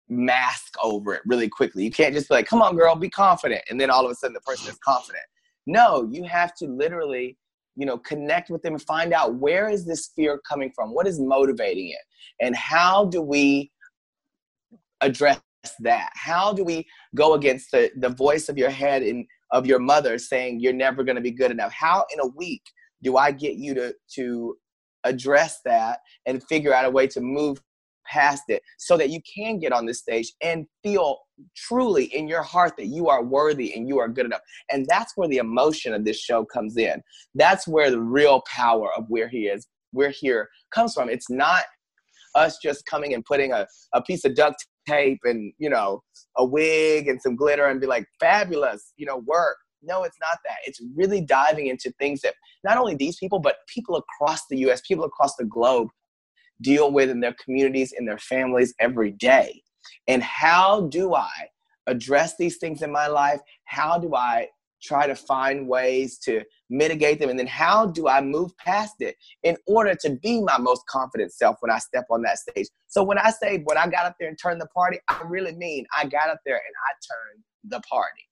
mask 0.08 0.74
over 0.82 1.14
it 1.14 1.22
really 1.26 1.48
quickly. 1.48 1.84
You 1.84 1.90
can't 1.90 2.14
just 2.14 2.28
be 2.28 2.34
like, 2.34 2.46
come 2.46 2.62
on, 2.62 2.76
girl, 2.76 2.94
be 2.94 3.10
confident. 3.10 3.62
And 3.70 3.80
then 3.80 3.90
all 3.90 4.04
of 4.04 4.10
a 4.10 4.14
sudden 4.14 4.34
the 4.34 4.40
person 4.40 4.70
is 4.70 4.78
confident. 4.78 5.24
No, 5.66 6.08
you 6.10 6.24
have 6.24 6.54
to 6.56 6.66
literally, 6.66 7.36
you 7.76 7.86
know, 7.86 7.98
connect 7.98 8.50
with 8.50 8.62
them 8.62 8.74
and 8.74 8.82
find 8.82 9.12
out 9.12 9.34
where 9.34 9.68
is 9.68 9.84
this 9.84 10.10
fear 10.14 10.40
coming 10.48 10.70
from? 10.74 10.94
What 10.94 11.06
is 11.06 11.20
motivating 11.20 11.90
it? 11.90 12.02
And 12.40 12.54
how 12.54 13.06
do 13.06 13.20
we 13.20 13.70
address 15.00 15.40
that? 15.80 16.10
How 16.14 16.52
do 16.52 16.64
we 16.64 16.86
go 17.14 17.34
against 17.34 17.70
the, 17.72 17.90
the 17.96 18.10
voice 18.10 18.48
of 18.48 18.58
your 18.58 18.70
head 18.70 19.02
and 19.02 19.26
of 19.52 19.66
your 19.66 19.78
mother 19.78 20.18
saying 20.18 20.60
you're 20.60 20.72
never 20.72 21.04
going 21.04 21.16
to 21.16 21.22
be 21.22 21.30
good 21.30 21.50
enough? 21.50 21.72
How 21.72 22.04
in 22.12 22.20
a 22.20 22.26
week 22.26 22.62
do 23.02 23.16
I 23.16 23.30
get 23.30 23.54
you 23.54 23.74
to 23.74 23.94
to 24.16 24.56
address 25.04 25.60
that 25.64 26.00
and 26.26 26.42
figure 26.48 26.74
out 26.74 26.84
a 26.84 26.90
way 26.90 27.06
to 27.06 27.20
move 27.20 27.60
past 28.06 28.44
it 28.48 28.62
so 28.78 28.96
that 28.96 29.10
you 29.10 29.20
can 29.22 29.58
get 29.58 29.72
on 29.72 29.86
the 29.86 29.94
stage 29.94 30.32
and 30.42 30.66
feel 30.82 31.18
truly 31.56 32.04
in 32.04 32.28
your 32.28 32.42
heart 32.42 32.72
that 32.78 32.86
you 32.86 33.08
are 33.08 33.24
worthy 33.24 33.74
and 33.74 33.88
you 33.88 33.98
are 33.98 34.08
good 34.08 34.26
enough. 34.26 34.40
And 34.70 34.86
that's 34.88 35.12
where 35.16 35.28
the 35.28 35.38
emotion 35.38 35.92
of 35.92 36.04
this 36.04 36.18
show 36.18 36.44
comes 36.44 36.76
in. 36.76 37.02
That's 37.34 37.66
where 37.66 37.90
the 37.90 38.00
real 38.00 38.42
power 38.52 38.90
of 38.96 39.04
where 39.08 39.28
he 39.28 39.46
is, 39.46 39.66
we're 39.92 40.10
here 40.10 40.48
comes 40.72 40.94
from. 40.94 41.08
It's 41.08 41.30
not 41.30 41.64
us 42.34 42.58
just 42.62 42.84
coming 42.86 43.14
and 43.14 43.24
putting 43.24 43.52
a, 43.52 43.66
a 43.94 44.02
piece 44.02 44.24
of 44.24 44.34
duct 44.34 44.64
tape 44.86 45.20
and, 45.24 45.52
you 45.58 45.70
know, 45.70 46.02
a 46.36 46.44
wig 46.44 47.08
and 47.08 47.20
some 47.20 47.36
glitter 47.36 47.66
and 47.66 47.80
be 47.80 47.86
like, 47.86 48.06
fabulous, 48.20 48.92
you 48.96 49.06
know, 49.06 49.18
work. 49.26 49.56
No, 49.82 50.04
it's 50.04 50.18
not 50.20 50.38
that. 50.44 50.56
It's 50.66 50.80
really 50.94 51.20
diving 51.20 51.68
into 51.68 51.92
things 51.98 52.20
that 52.22 52.34
not 52.64 52.76
only 52.76 52.94
these 52.94 53.16
people, 53.18 53.38
but 53.38 53.56
people 53.72 53.96
across 53.96 54.46
the 54.48 54.58
US, 54.68 54.80
people 54.86 55.04
across 55.04 55.36
the 55.36 55.44
globe 55.44 55.88
deal 56.62 56.90
with 56.90 57.10
in 57.10 57.20
their 57.20 57.34
communities, 57.44 57.92
in 57.96 58.06
their 58.06 58.18
families 58.18 58.74
every 58.80 59.12
day. 59.12 59.62
And 60.08 60.22
how 60.22 60.82
do 60.88 61.14
I 61.14 61.30
address 61.86 62.36
these 62.36 62.56
things 62.56 62.82
in 62.82 62.90
my 62.90 63.06
life? 63.06 63.40
How 63.64 63.98
do 63.98 64.14
I 64.14 64.48
try 64.82 65.06
to 65.06 65.14
find 65.14 65.68
ways 65.68 66.18
to 66.20 66.42
mitigate 66.70 67.18
them? 67.18 67.30
And 67.30 67.38
then 67.38 67.46
how 67.46 67.86
do 67.86 68.08
I 68.08 68.20
move 68.20 68.56
past 68.58 68.96
it 69.00 69.16
in 69.42 69.56
order 69.66 69.94
to 70.02 70.10
be 70.22 70.40
my 70.42 70.58
most 70.58 70.82
confident 70.88 71.32
self 71.32 71.56
when 71.60 71.70
I 71.70 71.78
step 71.78 72.06
on 72.10 72.22
that 72.22 72.38
stage? 72.38 72.66
So 72.88 73.02
when 73.02 73.18
I 73.18 73.30
say 73.30 73.62
when 73.64 73.78
I 73.78 73.86
got 73.88 74.06
up 74.06 74.16
there 74.18 74.28
and 74.28 74.38
turned 74.40 74.60
the 74.60 74.68
party, 74.68 74.98
I 75.08 75.20
really 75.24 75.54
mean 75.54 75.86
I 75.96 76.04
got 76.04 76.28
up 76.28 76.40
there 76.44 76.56
and 76.56 76.74
I 76.86 76.92
turned 77.06 77.44
the 77.64 77.80
party. 77.88 78.22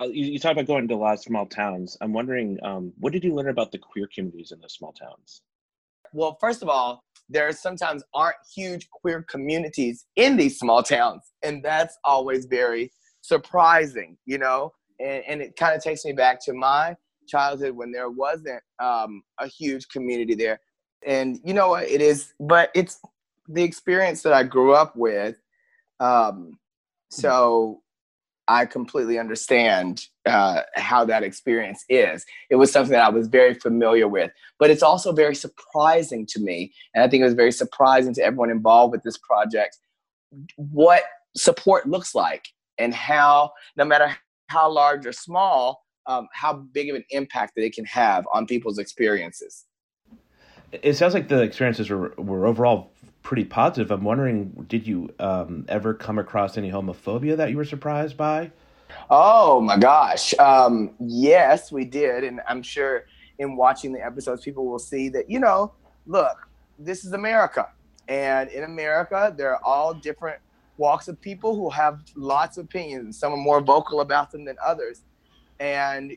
Uh, 0.00 0.06
you, 0.06 0.26
you 0.26 0.38
talk 0.38 0.52
about 0.52 0.66
going 0.66 0.86
to 0.86 0.94
a 0.94 0.96
lot 0.96 1.14
of 1.14 1.20
small 1.20 1.46
towns. 1.46 1.96
I'm 2.00 2.12
wondering, 2.12 2.58
um, 2.62 2.92
what 2.98 3.12
did 3.12 3.24
you 3.24 3.34
learn 3.34 3.48
about 3.48 3.72
the 3.72 3.78
queer 3.78 4.08
communities 4.14 4.52
in 4.52 4.60
those 4.60 4.74
small 4.74 4.92
towns? 4.92 5.42
Well, 6.12 6.38
first 6.40 6.62
of 6.62 6.68
all, 6.68 7.02
there 7.28 7.50
sometimes 7.52 8.02
aren't 8.14 8.36
huge 8.54 8.88
queer 8.90 9.24
communities 9.28 10.06
in 10.16 10.36
these 10.36 10.58
small 10.58 10.82
towns, 10.82 11.22
and 11.42 11.62
that's 11.62 11.98
always 12.04 12.46
very 12.46 12.92
surprising, 13.22 14.16
you 14.24 14.38
know. 14.38 14.72
And, 15.00 15.24
and 15.26 15.42
it 15.42 15.56
kind 15.56 15.76
of 15.76 15.82
takes 15.82 16.04
me 16.04 16.12
back 16.12 16.44
to 16.44 16.52
my 16.52 16.96
childhood 17.26 17.72
when 17.72 17.92
there 17.92 18.10
wasn't 18.10 18.62
um, 18.80 19.22
a 19.38 19.46
huge 19.46 19.88
community 19.88 20.34
there. 20.34 20.60
And 21.06 21.38
you 21.44 21.54
know 21.54 21.68
what? 21.68 21.84
It 21.84 22.00
is, 22.00 22.32
but 22.40 22.70
it's 22.74 23.00
the 23.48 23.62
experience 23.62 24.22
that 24.22 24.32
I 24.32 24.42
grew 24.42 24.72
up 24.74 24.96
with. 24.96 25.36
Um, 26.00 26.58
so 27.10 27.82
I 28.48 28.64
completely 28.64 29.18
understand 29.18 30.06
uh, 30.26 30.62
how 30.74 31.04
that 31.04 31.22
experience 31.22 31.84
is. 31.88 32.24
It 32.50 32.56
was 32.56 32.72
something 32.72 32.92
that 32.92 33.04
I 33.04 33.10
was 33.10 33.28
very 33.28 33.54
familiar 33.54 34.08
with, 34.08 34.30
but 34.58 34.70
it's 34.70 34.82
also 34.82 35.12
very 35.12 35.34
surprising 35.34 36.26
to 36.30 36.40
me. 36.40 36.72
And 36.94 37.04
I 37.04 37.08
think 37.08 37.20
it 37.20 37.26
was 37.26 37.34
very 37.34 37.52
surprising 37.52 38.14
to 38.14 38.22
everyone 38.22 38.50
involved 38.50 38.92
with 38.92 39.02
this 39.02 39.18
project 39.18 39.76
what 40.56 41.02
support 41.36 41.88
looks 41.88 42.14
like 42.14 42.48
and 42.78 42.94
how, 42.94 43.52
no 43.76 43.84
matter 43.84 44.16
how 44.48 44.70
large 44.70 45.06
or 45.06 45.12
small, 45.12 45.84
um, 46.06 46.26
how 46.32 46.54
big 46.54 46.90
of 46.90 46.96
an 46.96 47.04
impact 47.10 47.54
that 47.54 47.64
it 47.64 47.74
can 47.74 47.84
have 47.84 48.26
on 48.32 48.46
people's 48.46 48.78
experiences. 48.78 49.66
It 50.72 50.94
sounds 50.94 51.14
like 51.14 51.28
the 51.28 51.42
experiences 51.42 51.88
were, 51.88 52.12
were 52.18 52.46
overall 52.46 52.90
pretty 53.22 53.44
positive. 53.44 53.90
I'm 53.90 54.04
wondering, 54.04 54.66
did 54.68 54.86
you 54.86 55.10
um, 55.18 55.64
ever 55.68 55.94
come 55.94 56.18
across 56.18 56.58
any 56.58 56.70
homophobia 56.70 57.36
that 57.36 57.50
you 57.50 57.56
were 57.56 57.64
surprised 57.64 58.16
by? 58.16 58.50
Oh 59.10 59.60
my 59.60 59.76
gosh. 59.78 60.34
Um, 60.38 60.94
yes, 60.98 61.70
we 61.70 61.84
did. 61.84 62.24
And 62.24 62.40
I'm 62.48 62.62
sure 62.62 63.04
in 63.38 63.56
watching 63.56 63.92
the 63.92 64.04
episodes, 64.04 64.42
people 64.42 64.66
will 64.66 64.78
see 64.78 65.08
that, 65.10 65.30
you 65.30 65.40
know, 65.40 65.72
look, 66.06 66.48
this 66.78 67.04
is 67.04 67.12
America. 67.12 67.68
And 68.08 68.48
in 68.50 68.64
America, 68.64 69.34
there 69.36 69.52
are 69.52 69.62
all 69.62 69.92
different 69.92 70.40
walks 70.78 71.08
of 71.08 71.20
people 71.20 71.54
who 71.54 71.68
have 71.70 72.02
lots 72.14 72.56
of 72.56 72.64
opinions. 72.64 73.18
Some 73.18 73.32
are 73.32 73.36
more 73.36 73.60
vocal 73.60 74.00
about 74.00 74.30
them 74.30 74.44
than 74.44 74.56
others. 74.64 75.02
And, 75.60 76.16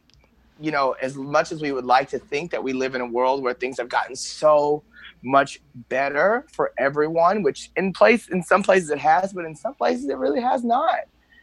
you 0.59 0.71
know, 0.71 0.95
as 1.01 1.15
much 1.15 1.51
as 1.51 1.61
we 1.61 1.71
would 1.71 1.85
like 1.85 2.09
to 2.09 2.19
think 2.19 2.51
that 2.51 2.63
we 2.63 2.73
live 2.73 2.95
in 2.95 3.01
a 3.01 3.05
world 3.05 3.43
where 3.43 3.53
things 3.53 3.77
have 3.79 3.89
gotten 3.89 4.15
so 4.15 4.83
much 5.23 5.59
better 5.89 6.45
for 6.51 6.71
everyone, 6.77 7.43
which 7.43 7.71
in 7.75 7.93
place 7.93 8.29
in 8.29 8.41
some 8.41 8.63
places 8.63 8.89
it 8.89 8.99
has, 8.99 9.33
but 9.33 9.45
in 9.45 9.55
some 9.55 9.73
places 9.73 10.07
it 10.09 10.17
really 10.17 10.41
has 10.41 10.63
not. 10.63 10.99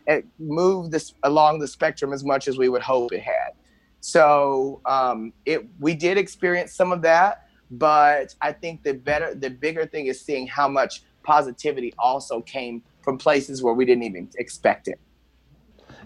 It 0.06 0.26
moved 0.38 0.90
this 0.90 1.14
along 1.24 1.58
the 1.58 1.68
spectrum 1.68 2.12
as 2.12 2.24
much 2.24 2.48
as 2.48 2.56
we 2.56 2.68
would 2.68 2.82
hope 2.82 3.12
it 3.12 3.20
had. 3.20 3.52
So 4.00 4.80
um, 4.86 5.32
it 5.44 5.66
we 5.80 5.94
did 5.94 6.16
experience 6.18 6.72
some 6.72 6.92
of 6.92 7.02
that, 7.02 7.48
but 7.70 8.34
I 8.40 8.52
think 8.52 8.82
the 8.82 8.94
better 8.94 9.34
the 9.34 9.50
bigger 9.50 9.86
thing 9.86 10.06
is 10.06 10.20
seeing 10.20 10.46
how 10.46 10.68
much 10.68 11.02
positivity 11.22 11.92
also 11.98 12.40
came 12.40 12.82
from 13.08 13.16
places 13.16 13.62
where 13.62 13.72
we 13.72 13.86
didn't 13.86 14.02
even 14.02 14.28
expect 14.36 14.86
it 14.86 15.00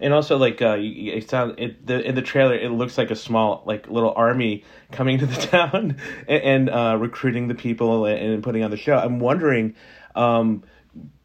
and 0.01 0.15
also 0.15 0.37
like 0.37 0.63
uh, 0.63 0.77
it 0.79 1.29
sounds 1.29 1.55
it 1.59 1.85
the 1.85 2.01
in 2.07 2.15
the 2.15 2.23
trailer 2.23 2.55
it 2.55 2.71
looks 2.71 2.97
like 2.97 3.11
a 3.11 3.17
small 3.17 3.65
like 3.67 3.89
little 3.89 4.13
army 4.17 4.63
coming 4.93 5.19
to 5.19 5.27
the 5.27 5.35
town 5.47 5.97
and, 6.29 6.43
and 6.43 6.71
uh, 6.71 6.97
recruiting 6.99 7.49
the 7.49 7.55
people 7.55 8.07
and, 8.07 8.19
and, 8.19 8.43
putting 8.43 8.63
on 8.63 8.71
the 8.71 8.77
show. 8.77 8.97
I'm 8.97 9.19
wondering 9.19 9.75
um, 10.15 10.63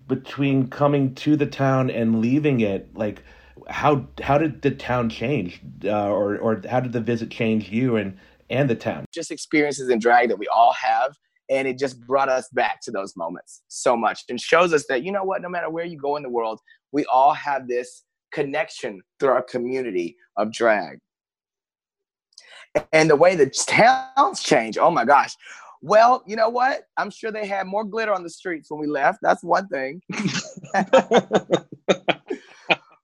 between 0.08 0.70
coming 0.70 1.14
to 1.16 1.36
the 1.36 1.46
town 1.46 1.90
and 1.90 2.22
leaving 2.22 2.62
it, 2.62 2.96
like 2.96 3.24
how 3.70 4.08
how 4.22 4.38
did 4.38 4.62
the 4.62 4.72
town 4.72 5.10
change, 5.10 5.62
uh, 5.84 6.10
or 6.10 6.38
or 6.38 6.62
how 6.70 6.80
did 6.80 6.94
the 6.94 7.02
visit 7.02 7.30
change 7.30 7.70
you 7.70 7.96
and 7.96 8.18
and 8.50 8.70
the 8.70 8.76
town? 8.76 9.06
Just 9.14 9.32
experiences 9.32 9.90
in 9.90 10.00
drag 10.00 10.30
that 10.30 10.40
we 10.40 10.48
all 10.48 10.74
have. 10.74 11.16
And 11.50 11.68
it 11.68 11.78
just 11.78 12.00
brought 12.06 12.30
us 12.30 12.50
back 12.52 12.82
to 12.82 12.92
those 12.92 13.16
moments 13.16 13.62
so 13.68 13.96
much 13.96 14.24
and 14.30 14.40
shows 14.40 14.74
us 14.74 14.86
that, 14.90 15.04
you 15.04 15.12
know 15.12 15.24
what, 15.24 15.42
no 15.42 15.50
matter 15.50 15.70
where 15.70 15.86
you 15.86 15.98
go 15.98 16.18
in 16.18 16.24
the 16.24 16.30
world, 16.30 16.60
we 16.92 17.06
all 17.06 17.34
have 17.34 17.68
this 17.68 18.04
connection 18.32 19.02
through 19.20 19.30
our 19.30 19.44
community 19.44 20.18
of 20.36 20.52
drag. 20.52 21.00
And 22.92 23.10
the 23.10 23.16
way 23.16 23.36
the 23.36 23.50
towns 23.50 24.44
change, 24.44 24.78
oh 24.78 24.92
my 24.92 25.06
gosh. 25.06 25.34
Well, 25.82 26.24
you 26.26 26.36
know 26.36 26.50
what? 26.50 26.84
I'm 26.98 27.10
sure 27.10 27.32
they 27.32 27.48
had 27.48 27.68
more 27.68 27.84
glitter 27.84 28.14
on 28.14 28.24
the 28.24 28.30
streets 28.30 28.70
when 28.70 28.80
we 28.80 28.88
left. 28.88 29.20
That's 29.22 29.44
one 29.44 29.68
thing. 29.68 30.02
but 30.74 30.92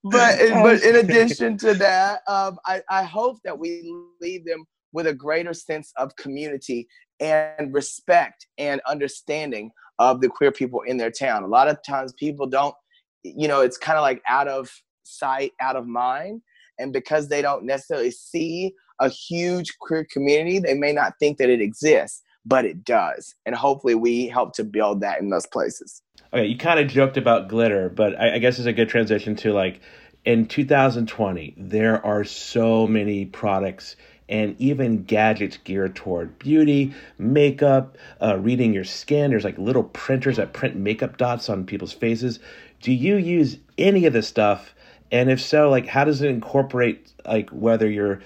but 0.03 0.83
in 0.83 0.97
addition 0.97 1.57
to 1.59 1.73
that, 1.75 2.21
um, 2.27 2.59
I, 2.65 2.81
I 2.89 3.03
hope 3.03 3.38
that 3.43 3.57
we 3.57 3.93
leave 4.21 4.45
them 4.45 4.65
with 4.91 5.07
a 5.07 5.13
greater 5.13 5.53
sense 5.53 5.91
of 5.97 6.15
community 6.15 6.88
and 7.20 7.74
respect 7.74 8.48
and 8.58 8.82
understanding 8.88 9.72
of 10.00 10.22
the 10.22 10.29
queer 10.29 10.51
people 10.51 10.82
in 10.82 10.98
their 10.98 11.12
town. 11.12 11.43
A 11.43 11.48
lot 11.48 11.67
of 11.67 11.77
times 11.86 12.13
people 12.13 12.48
don't, 12.48 12.75
you 13.24 13.48
know, 13.48 13.62
it's 13.62 13.77
kind 13.77 13.98
of 13.98 14.01
like 14.01 14.22
out 14.27 14.48
of 14.48 14.70
sight, 15.03 15.51
out 15.62 15.75
of 15.75 15.88
mind. 15.88 16.41
And 16.79 16.91
because 16.91 17.29
they 17.29 17.41
don't 17.41 17.65
necessarily 17.65 18.12
see 18.12 18.74
a 19.00 19.10
huge 19.10 19.77
queer 19.79 20.05
community, 20.12 20.60
they 20.60 20.74
may 20.74 20.91
not 20.91 21.13
think 21.20 21.38
that 21.38 21.50
it 21.50 21.62
exists, 21.62 22.22
but 22.46 22.65
it 22.65 22.84
does. 22.84 23.36
And 23.46 23.55
hopefully, 23.55 23.96
we 23.96 24.27
help 24.27 24.53
to 24.55 24.63
build 24.63 25.01
that 25.01 25.22
in 25.22 25.29
those 25.29 25.46
places. 25.46 26.01
Okay, 26.34 26.46
you 26.46 26.58
kind 26.58 26.79
of 26.79 26.88
joked 26.88 27.17
about 27.17 27.48
glitter, 27.48 27.89
but 27.89 28.20
I, 28.20 28.36
I 28.36 28.38
guess 28.39 28.58
it's 28.58 28.67
a 28.67 28.74
good 28.74 28.89
transition 28.89 29.36
to 29.38 29.53
like 29.53 29.82
in 30.25 30.48
2020, 30.48 31.55
there 31.58 32.05
are 32.05 32.24
so 32.24 32.88
many 32.88 33.25
products 33.25 33.96
and 34.33 34.59
even 34.59 35.03
gadgets 35.03 35.57
geared 35.57 35.95
toward 35.95 36.39
beauty, 36.39 36.91
makeup, 37.19 37.99
uh, 38.19 38.35
reading 38.39 38.73
your 38.73 38.83
skin. 38.83 39.29
There's 39.29 39.43
like 39.43 39.59
little 39.59 39.83
printers 39.83 40.37
that 40.37 40.53
print 40.53 40.75
makeup 40.75 41.17
dots 41.17 41.49
on 41.49 41.67
people's 41.67 41.93
faces. 41.93 42.39
Do 42.81 42.91
you 42.91 43.15
use 43.17 43.57
any 43.77 44.07
of 44.07 44.13
this 44.13 44.27
stuff? 44.27 44.73
And 45.11 45.29
if 45.29 45.39
so, 45.39 45.69
like 45.69 45.85
how 45.85 46.03
does 46.03 46.23
it 46.23 46.31
incorporate 46.31 47.13
like 47.27 47.51
whether 47.51 47.87
you're 47.87 48.21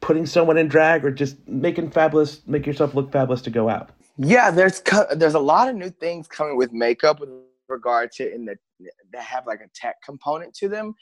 putting 0.00 0.26
someone 0.26 0.58
in 0.58 0.68
drag 0.68 1.04
or 1.04 1.10
just 1.10 1.36
making 1.48 1.90
fabulous, 1.90 2.40
make 2.46 2.64
yourself 2.64 2.94
look 2.94 3.10
fabulous 3.10 3.42
to 3.42 3.50
go 3.50 3.68
out? 3.68 3.90
Yeah, 4.16 4.52
there's 4.52 4.80
there's 5.16 5.34
a 5.34 5.40
lot 5.40 5.68
of 5.68 5.74
new 5.74 5.90
things 5.90 6.28
coming 6.28 6.56
with 6.56 6.72
makeup 6.72 7.18
with 7.18 7.30
regard 7.68 8.12
to 8.12 8.32
in 8.32 8.44
the 8.44 8.54
that 9.12 9.22
have 9.22 9.44
like 9.44 9.60
a 9.60 9.68
tech 9.74 9.96
component 10.04 10.54
to 10.54 10.68
them. 10.68 10.94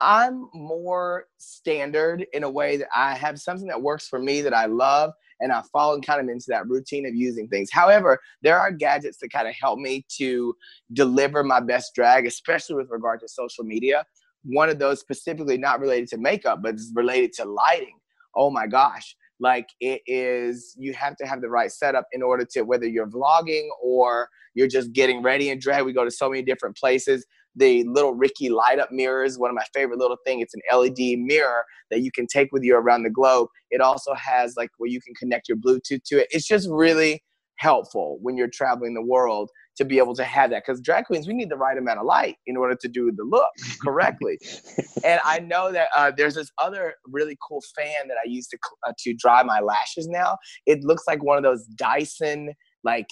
I'm 0.00 0.48
more 0.52 1.26
standard 1.38 2.26
in 2.32 2.42
a 2.42 2.50
way 2.50 2.76
that 2.76 2.88
I 2.94 3.14
have 3.14 3.38
something 3.38 3.68
that 3.68 3.80
works 3.80 4.08
for 4.08 4.18
me 4.18 4.42
that 4.42 4.54
I 4.54 4.66
love, 4.66 5.12
and 5.40 5.52
I've 5.52 5.68
fallen 5.70 6.02
kind 6.02 6.20
of 6.20 6.28
into 6.28 6.46
that 6.48 6.66
routine 6.68 7.06
of 7.06 7.14
using 7.14 7.48
things. 7.48 7.70
However, 7.72 8.20
there 8.42 8.58
are 8.58 8.70
gadgets 8.70 9.18
that 9.18 9.32
kind 9.32 9.48
of 9.48 9.54
help 9.60 9.78
me 9.78 10.04
to 10.16 10.54
deliver 10.92 11.42
my 11.42 11.60
best 11.60 11.94
drag, 11.94 12.26
especially 12.26 12.76
with 12.76 12.90
regard 12.90 13.20
to 13.20 13.28
social 13.28 13.64
media 13.64 14.04
one 14.44 14.68
of 14.68 14.78
those 14.78 15.00
specifically 15.00 15.58
not 15.58 15.80
related 15.80 16.08
to 16.08 16.18
makeup, 16.18 16.60
but 16.62 16.74
it's 16.74 16.92
related 16.94 17.32
to 17.34 17.44
lighting. 17.44 17.98
Oh 18.36 18.50
my 18.50 18.66
gosh. 18.66 19.16
Like 19.40 19.68
it 19.80 20.02
is, 20.06 20.74
you 20.78 20.92
have 20.94 21.16
to 21.16 21.26
have 21.26 21.40
the 21.40 21.48
right 21.48 21.70
setup 21.70 22.06
in 22.12 22.22
order 22.22 22.44
to, 22.52 22.62
whether 22.62 22.86
you're 22.86 23.08
vlogging 23.08 23.66
or 23.82 24.28
you're 24.54 24.68
just 24.68 24.92
getting 24.92 25.22
ready 25.22 25.50
and 25.50 25.60
drag. 25.60 25.84
We 25.84 25.92
go 25.92 26.04
to 26.04 26.10
so 26.10 26.30
many 26.30 26.42
different 26.42 26.76
places. 26.76 27.26
The 27.56 27.84
little 27.84 28.14
Riki 28.14 28.48
light 28.48 28.78
up 28.78 28.90
mirrors, 28.90 29.38
one 29.38 29.50
of 29.50 29.54
my 29.54 29.64
favorite 29.72 29.98
little 29.98 30.18
thing. 30.24 30.40
It's 30.40 30.54
an 30.54 30.62
LED 30.72 31.18
mirror 31.18 31.64
that 31.90 32.00
you 32.00 32.10
can 32.10 32.26
take 32.26 32.48
with 32.52 32.62
you 32.62 32.76
around 32.76 33.04
the 33.04 33.10
globe. 33.10 33.48
It 33.70 33.80
also 33.80 34.14
has 34.14 34.54
like 34.56 34.70
where 34.78 34.90
you 34.90 35.00
can 35.00 35.14
connect 35.14 35.48
your 35.48 35.58
Bluetooth 35.58 36.02
to 36.06 36.20
it. 36.20 36.28
It's 36.30 36.46
just 36.46 36.68
really 36.70 37.22
helpful 37.56 38.18
when 38.20 38.36
you're 38.36 38.48
traveling 38.48 38.94
the 38.94 39.02
world 39.02 39.50
to 39.76 39.84
be 39.84 39.98
able 39.98 40.14
to 40.14 40.24
have 40.24 40.50
that 40.50 40.62
because 40.66 40.80
drag 40.80 41.04
queens 41.04 41.26
we 41.26 41.34
need 41.34 41.48
the 41.48 41.56
right 41.56 41.78
amount 41.78 41.98
of 41.98 42.04
light 42.04 42.36
in 42.46 42.56
order 42.56 42.74
to 42.74 42.88
do 42.88 43.12
the 43.16 43.22
look 43.24 43.48
correctly 43.82 44.38
and 45.04 45.20
i 45.24 45.38
know 45.38 45.70
that 45.70 45.88
uh, 45.96 46.10
there's 46.16 46.34
this 46.34 46.50
other 46.58 46.94
really 47.06 47.36
cool 47.46 47.62
fan 47.76 48.08
that 48.08 48.16
i 48.24 48.28
use 48.28 48.48
to 48.48 48.58
uh, 48.86 48.92
to 48.98 49.14
dry 49.14 49.42
my 49.42 49.60
lashes 49.60 50.08
now 50.08 50.36
it 50.66 50.82
looks 50.82 51.04
like 51.06 51.22
one 51.22 51.36
of 51.36 51.44
those 51.44 51.64
dyson 51.76 52.52
like 52.82 53.08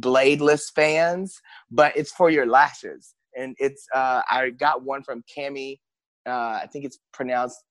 bladeless 0.00 0.64
fans 0.74 1.40
but 1.70 1.96
it's 1.96 2.12
for 2.12 2.30
your 2.30 2.46
lashes 2.46 3.14
and 3.38 3.56
it's 3.58 3.86
uh, 3.94 4.22
i 4.30 4.50
got 4.50 4.82
one 4.82 5.02
from 5.02 5.22
Cammy 5.34 5.78
uh, 6.26 6.60
i 6.62 6.68
think 6.70 6.84
it's 6.84 6.98
pronounced 7.12 7.64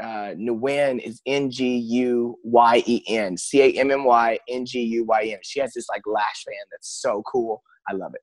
uh, 0.00 0.34
Nguyen 0.34 0.98
is 0.98 1.20
N 1.26 1.50
G 1.50 1.76
U 1.76 2.38
Y 2.42 2.82
E 2.86 3.02
N, 3.08 3.36
C 3.36 3.60
A 3.60 3.80
M 3.80 3.90
M 3.90 4.04
Y 4.04 4.38
N 4.48 4.64
G 4.64 4.80
U 4.80 5.04
Y 5.04 5.24
N. 5.24 5.38
She 5.42 5.60
has 5.60 5.74
this 5.74 5.90
like 5.90 6.00
lash 6.06 6.44
fan 6.46 6.54
that's 6.70 6.88
so 7.02 7.22
cool. 7.30 7.62
I 7.86 7.92
love 7.92 8.14
it. 8.14 8.22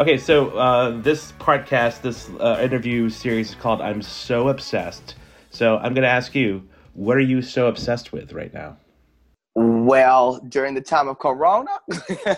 Okay, 0.00 0.16
so 0.16 0.50
uh, 0.50 1.00
this 1.00 1.32
podcast, 1.40 2.02
this 2.02 2.30
uh, 2.38 2.60
interview 2.62 3.10
series 3.10 3.50
is 3.50 3.54
called 3.56 3.80
I'm 3.80 4.00
So 4.00 4.48
Obsessed. 4.48 5.16
So 5.58 5.76
I'm 5.78 5.92
going 5.92 6.04
to 6.04 6.08
ask 6.08 6.36
you, 6.36 6.62
what 6.94 7.16
are 7.16 7.20
you 7.20 7.42
so 7.42 7.66
obsessed 7.66 8.12
with 8.12 8.32
right 8.32 8.54
now? 8.54 8.76
Well, 9.56 10.38
during 10.48 10.72
the 10.72 10.80
time 10.80 11.08
of 11.08 11.18
Corona, 11.18 11.80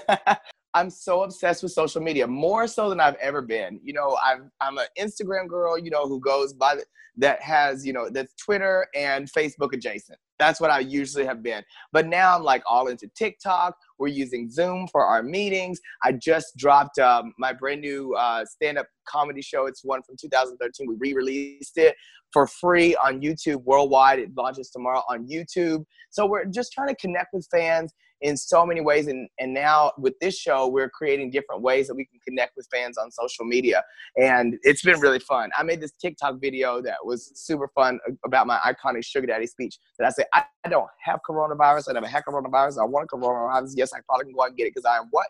I'm 0.74 0.88
so 0.88 1.22
obsessed 1.22 1.62
with 1.62 1.72
social 1.72 2.00
media, 2.00 2.26
more 2.26 2.66
so 2.66 2.88
than 2.88 2.98
I've 2.98 3.16
ever 3.16 3.42
been. 3.42 3.78
You 3.84 3.92
know, 3.92 4.16
I'm 4.24 4.50
I'm 4.62 4.78
an 4.78 4.86
Instagram 4.98 5.48
girl, 5.48 5.76
you 5.76 5.90
know, 5.90 6.08
who 6.08 6.18
goes 6.18 6.54
by 6.54 6.76
the, 6.76 6.84
that 7.18 7.42
has, 7.42 7.84
you 7.84 7.92
know, 7.92 8.08
that's 8.08 8.32
Twitter 8.36 8.86
and 8.94 9.30
Facebook 9.30 9.74
adjacent. 9.74 10.18
That's 10.40 10.58
what 10.58 10.70
I 10.70 10.80
usually 10.80 11.26
have 11.26 11.42
been. 11.42 11.62
But 11.92 12.08
now 12.08 12.34
I'm 12.34 12.42
like 12.42 12.62
all 12.68 12.88
into 12.88 13.08
TikTok. 13.14 13.76
We're 13.98 14.08
using 14.08 14.50
Zoom 14.50 14.88
for 14.90 15.04
our 15.04 15.22
meetings. 15.22 15.78
I 16.02 16.12
just 16.12 16.56
dropped 16.56 16.98
um, 16.98 17.34
my 17.38 17.52
brand 17.52 17.82
new 17.82 18.14
uh, 18.14 18.46
stand-up 18.46 18.86
comedy 19.06 19.42
show. 19.42 19.66
It's 19.66 19.84
one 19.84 20.02
from 20.02 20.16
2013. 20.18 20.88
We 20.88 20.96
re-released 20.98 21.76
it 21.76 21.94
for 22.32 22.46
free 22.46 22.96
on 22.96 23.20
YouTube 23.20 23.62
worldwide. 23.64 24.18
It 24.18 24.30
launches 24.34 24.70
tomorrow 24.70 25.02
on 25.10 25.28
YouTube. 25.28 25.84
So 26.08 26.24
we're 26.24 26.46
just 26.46 26.72
trying 26.72 26.88
to 26.88 26.96
connect 26.96 27.34
with 27.34 27.46
fans 27.50 27.92
in 28.20 28.36
so 28.36 28.66
many 28.66 28.80
ways. 28.80 29.06
And, 29.06 29.28
and 29.38 29.54
now 29.54 29.92
with 29.98 30.18
this 30.20 30.38
show, 30.38 30.68
we're 30.68 30.90
creating 30.90 31.30
different 31.30 31.62
ways 31.62 31.88
that 31.88 31.94
we 31.94 32.04
can 32.04 32.20
connect 32.26 32.56
with 32.56 32.66
fans 32.72 32.98
on 32.98 33.10
social 33.10 33.44
media. 33.44 33.82
And 34.16 34.56
it's 34.62 34.82
been 34.82 35.00
really 35.00 35.18
fun. 35.18 35.50
I 35.56 35.62
made 35.62 35.80
this 35.80 35.92
TikTok 35.92 36.40
video 36.40 36.80
that 36.82 36.98
was 37.04 37.32
super 37.34 37.68
fun 37.74 37.98
about 38.24 38.46
my 38.46 38.58
iconic 38.58 39.04
Sugar 39.04 39.26
Daddy 39.26 39.46
speech 39.46 39.78
that 39.98 40.06
I 40.06 40.10
said, 40.10 40.26
I, 40.34 40.44
I 40.64 40.68
don't 40.68 40.88
have 41.04 41.20
coronavirus. 41.28 41.88
I 41.88 41.92
never 41.92 42.06
had 42.06 42.24
coronavirus. 42.24 42.80
I 42.80 42.84
want 42.84 43.10
coronavirus. 43.10 43.72
Yes, 43.76 43.92
I 43.92 44.00
probably 44.06 44.26
can 44.26 44.34
go 44.34 44.42
out 44.42 44.48
and 44.48 44.56
get 44.56 44.64
it 44.64 44.74
because 44.74 44.84
I 44.84 44.98
am 44.98 45.08
what? 45.10 45.26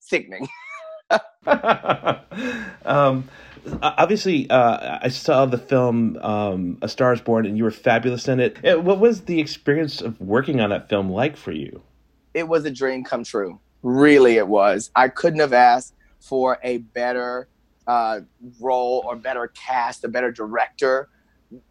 Sickening. 0.00 0.48
um, 2.84 3.28
obviously, 3.82 4.48
uh, 4.50 4.98
I 5.02 5.08
saw 5.08 5.46
the 5.46 5.58
film 5.58 6.16
um, 6.18 6.78
A 6.82 6.88
Star 6.88 7.12
Is 7.12 7.20
Born, 7.20 7.46
and 7.46 7.56
you 7.56 7.64
were 7.64 7.70
fabulous 7.70 8.28
in 8.28 8.40
it. 8.40 8.64
Uh, 8.64 8.80
what 8.80 8.98
was 8.98 9.22
the 9.22 9.40
experience 9.40 10.00
of 10.00 10.20
working 10.20 10.60
on 10.60 10.70
that 10.70 10.88
film 10.88 11.10
like 11.10 11.36
for 11.36 11.52
you? 11.52 11.82
It 12.34 12.46
was 12.46 12.64
a 12.64 12.70
dream 12.70 13.04
come 13.04 13.24
true. 13.24 13.58
Really, 13.82 14.36
it 14.36 14.46
was. 14.46 14.90
I 14.96 15.08
couldn't 15.08 15.40
have 15.40 15.52
asked 15.52 15.94
for 16.20 16.58
a 16.62 16.78
better 16.78 17.48
uh, 17.86 18.20
role 18.60 19.04
or 19.06 19.16
better 19.16 19.48
cast, 19.48 20.04
a 20.04 20.08
better 20.08 20.32
director. 20.32 21.08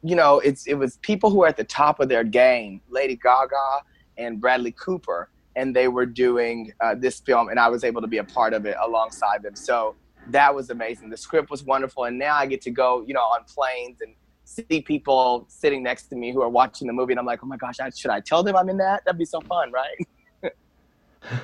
You 0.01 0.15
know, 0.15 0.39
it's 0.39 0.65
it 0.67 0.75
was 0.75 0.97
people 0.97 1.29
who 1.29 1.39
were 1.39 1.47
at 1.47 1.57
the 1.57 1.63
top 1.63 1.99
of 1.99 2.09
their 2.09 2.23
game, 2.23 2.81
Lady 2.89 3.15
Gaga 3.15 3.81
and 4.17 4.39
Bradley 4.39 4.71
Cooper, 4.71 5.29
and 5.55 5.75
they 5.75 5.87
were 5.87 6.05
doing 6.05 6.71
uh, 6.79 6.95
this 6.95 7.19
film, 7.19 7.49
and 7.49 7.59
I 7.59 7.67
was 7.67 7.83
able 7.83 8.01
to 8.01 8.07
be 8.07 8.19
a 8.19 8.23
part 8.23 8.53
of 8.53 8.65
it 8.65 8.77
alongside 8.81 9.43
them. 9.43 9.55
So 9.55 9.95
that 10.27 10.53
was 10.53 10.69
amazing. 10.69 11.09
The 11.09 11.17
script 11.17 11.49
was 11.49 11.63
wonderful, 11.63 12.05
and 12.05 12.17
now 12.17 12.35
I 12.35 12.45
get 12.45 12.61
to 12.61 12.71
go, 12.71 13.03
you 13.05 13.13
know, 13.13 13.21
on 13.21 13.43
planes 13.45 14.01
and 14.01 14.15
see 14.45 14.81
people 14.81 15.45
sitting 15.49 15.81
next 15.83 16.03
to 16.07 16.15
me 16.15 16.31
who 16.31 16.41
are 16.41 16.49
watching 16.49 16.87
the 16.87 16.93
movie, 16.93 17.13
and 17.13 17.19
I'm 17.19 17.25
like, 17.25 17.39
oh 17.43 17.47
my 17.47 17.57
gosh, 17.57 17.79
I, 17.79 17.89
should 17.89 18.11
I 18.11 18.19
tell 18.19 18.43
them 18.43 18.55
I'm 18.55 18.69
in 18.69 18.77
that? 18.77 19.03
That'd 19.05 19.19
be 19.19 19.25
so 19.25 19.41
fun, 19.41 19.71
right? 19.71 19.97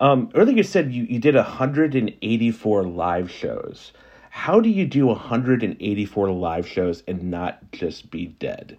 um, 0.00 0.30
earlier 0.34 0.56
you 0.56 0.62
said 0.62 0.92
you, 0.92 1.04
you 1.04 1.18
did 1.18 1.34
184 1.34 2.84
live 2.84 3.30
shows. 3.30 3.92
How 4.30 4.60
do 4.60 4.68
you 4.68 4.86
do 4.86 5.06
184 5.06 6.30
live 6.30 6.66
shows 6.66 7.02
and 7.06 7.30
not 7.30 7.58
just 7.72 8.10
be 8.10 8.28
dead? 8.28 8.78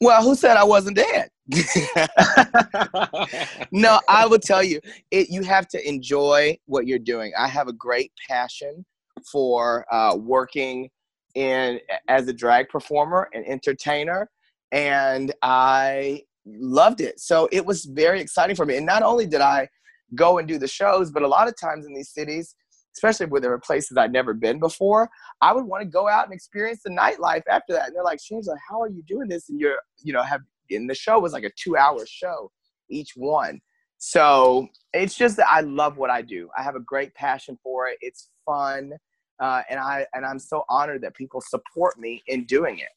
Well, 0.00 0.22
who 0.22 0.34
said 0.34 0.56
I 0.56 0.64
wasn't 0.64 0.98
dead? 0.98 1.30
no, 3.72 4.00
I 4.08 4.26
will 4.26 4.38
tell 4.38 4.62
you, 4.62 4.80
it, 5.10 5.30
you 5.30 5.42
have 5.42 5.68
to 5.68 5.88
enjoy 5.88 6.58
what 6.66 6.86
you're 6.86 6.98
doing. 6.98 7.32
I 7.38 7.48
have 7.48 7.68
a 7.68 7.72
great 7.72 8.12
passion 8.28 8.84
for 9.30 9.86
uh, 9.92 10.16
working 10.16 10.90
in 11.34 11.80
as 12.08 12.28
a 12.28 12.32
drag 12.32 12.68
performer 12.68 13.28
and 13.32 13.46
entertainer, 13.46 14.28
and 14.72 15.32
I 15.42 16.22
loved 16.46 17.00
it. 17.00 17.20
So 17.20 17.48
it 17.52 17.64
was 17.64 17.84
very 17.84 18.20
exciting 18.20 18.56
for 18.56 18.64
me. 18.64 18.76
And 18.76 18.86
not 18.86 19.02
only 19.02 19.26
did 19.26 19.40
I 19.40 19.68
go 20.14 20.38
and 20.38 20.46
do 20.46 20.58
the 20.58 20.68
shows, 20.68 21.10
but 21.10 21.22
a 21.22 21.28
lot 21.28 21.48
of 21.48 21.54
times 21.60 21.86
in 21.86 21.94
these 21.94 22.10
cities, 22.10 22.54
especially 22.96 23.26
where 23.26 23.40
there 23.40 23.50
were 23.50 23.58
places 23.58 23.96
I'd 23.96 24.12
never 24.12 24.32
been 24.32 24.58
before, 24.58 25.10
I 25.40 25.52
would 25.52 25.64
want 25.64 25.82
to 25.82 25.88
go 25.88 26.08
out 26.08 26.24
and 26.24 26.32
experience 26.32 26.80
the 26.84 26.90
nightlife 26.90 27.42
after 27.50 27.72
that. 27.72 27.88
And 27.88 27.96
they're 27.96 28.04
like, 28.04 28.20
Shangela, 28.20 28.56
how 28.68 28.80
are 28.80 28.88
you 28.88 29.02
doing 29.06 29.28
this? 29.28 29.48
And 29.48 29.60
you're, 29.60 29.78
you 30.02 30.12
know, 30.12 30.22
have, 30.22 30.40
and 30.70 30.88
the 30.88 30.94
show 30.94 31.18
was 31.18 31.32
like 31.32 31.44
a 31.44 31.50
two 31.56 31.76
hour 31.76 32.06
show, 32.06 32.50
each 32.88 33.12
one. 33.16 33.60
So 33.98 34.68
it's 34.92 35.16
just 35.16 35.36
that 35.36 35.48
I 35.48 35.60
love 35.60 35.96
what 35.96 36.10
I 36.10 36.22
do. 36.22 36.48
I 36.56 36.62
have 36.62 36.76
a 36.76 36.80
great 36.80 37.14
passion 37.14 37.58
for 37.62 37.88
it. 37.88 37.96
It's 38.00 38.28
fun. 38.44 38.92
Uh, 39.40 39.62
and 39.68 39.78
I, 39.78 40.06
and 40.14 40.24
I'm 40.24 40.38
so 40.38 40.64
honored 40.68 41.02
that 41.02 41.14
people 41.14 41.40
support 41.40 41.98
me 41.98 42.22
in 42.26 42.44
doing 42.44 42.78
it 42.78 42.88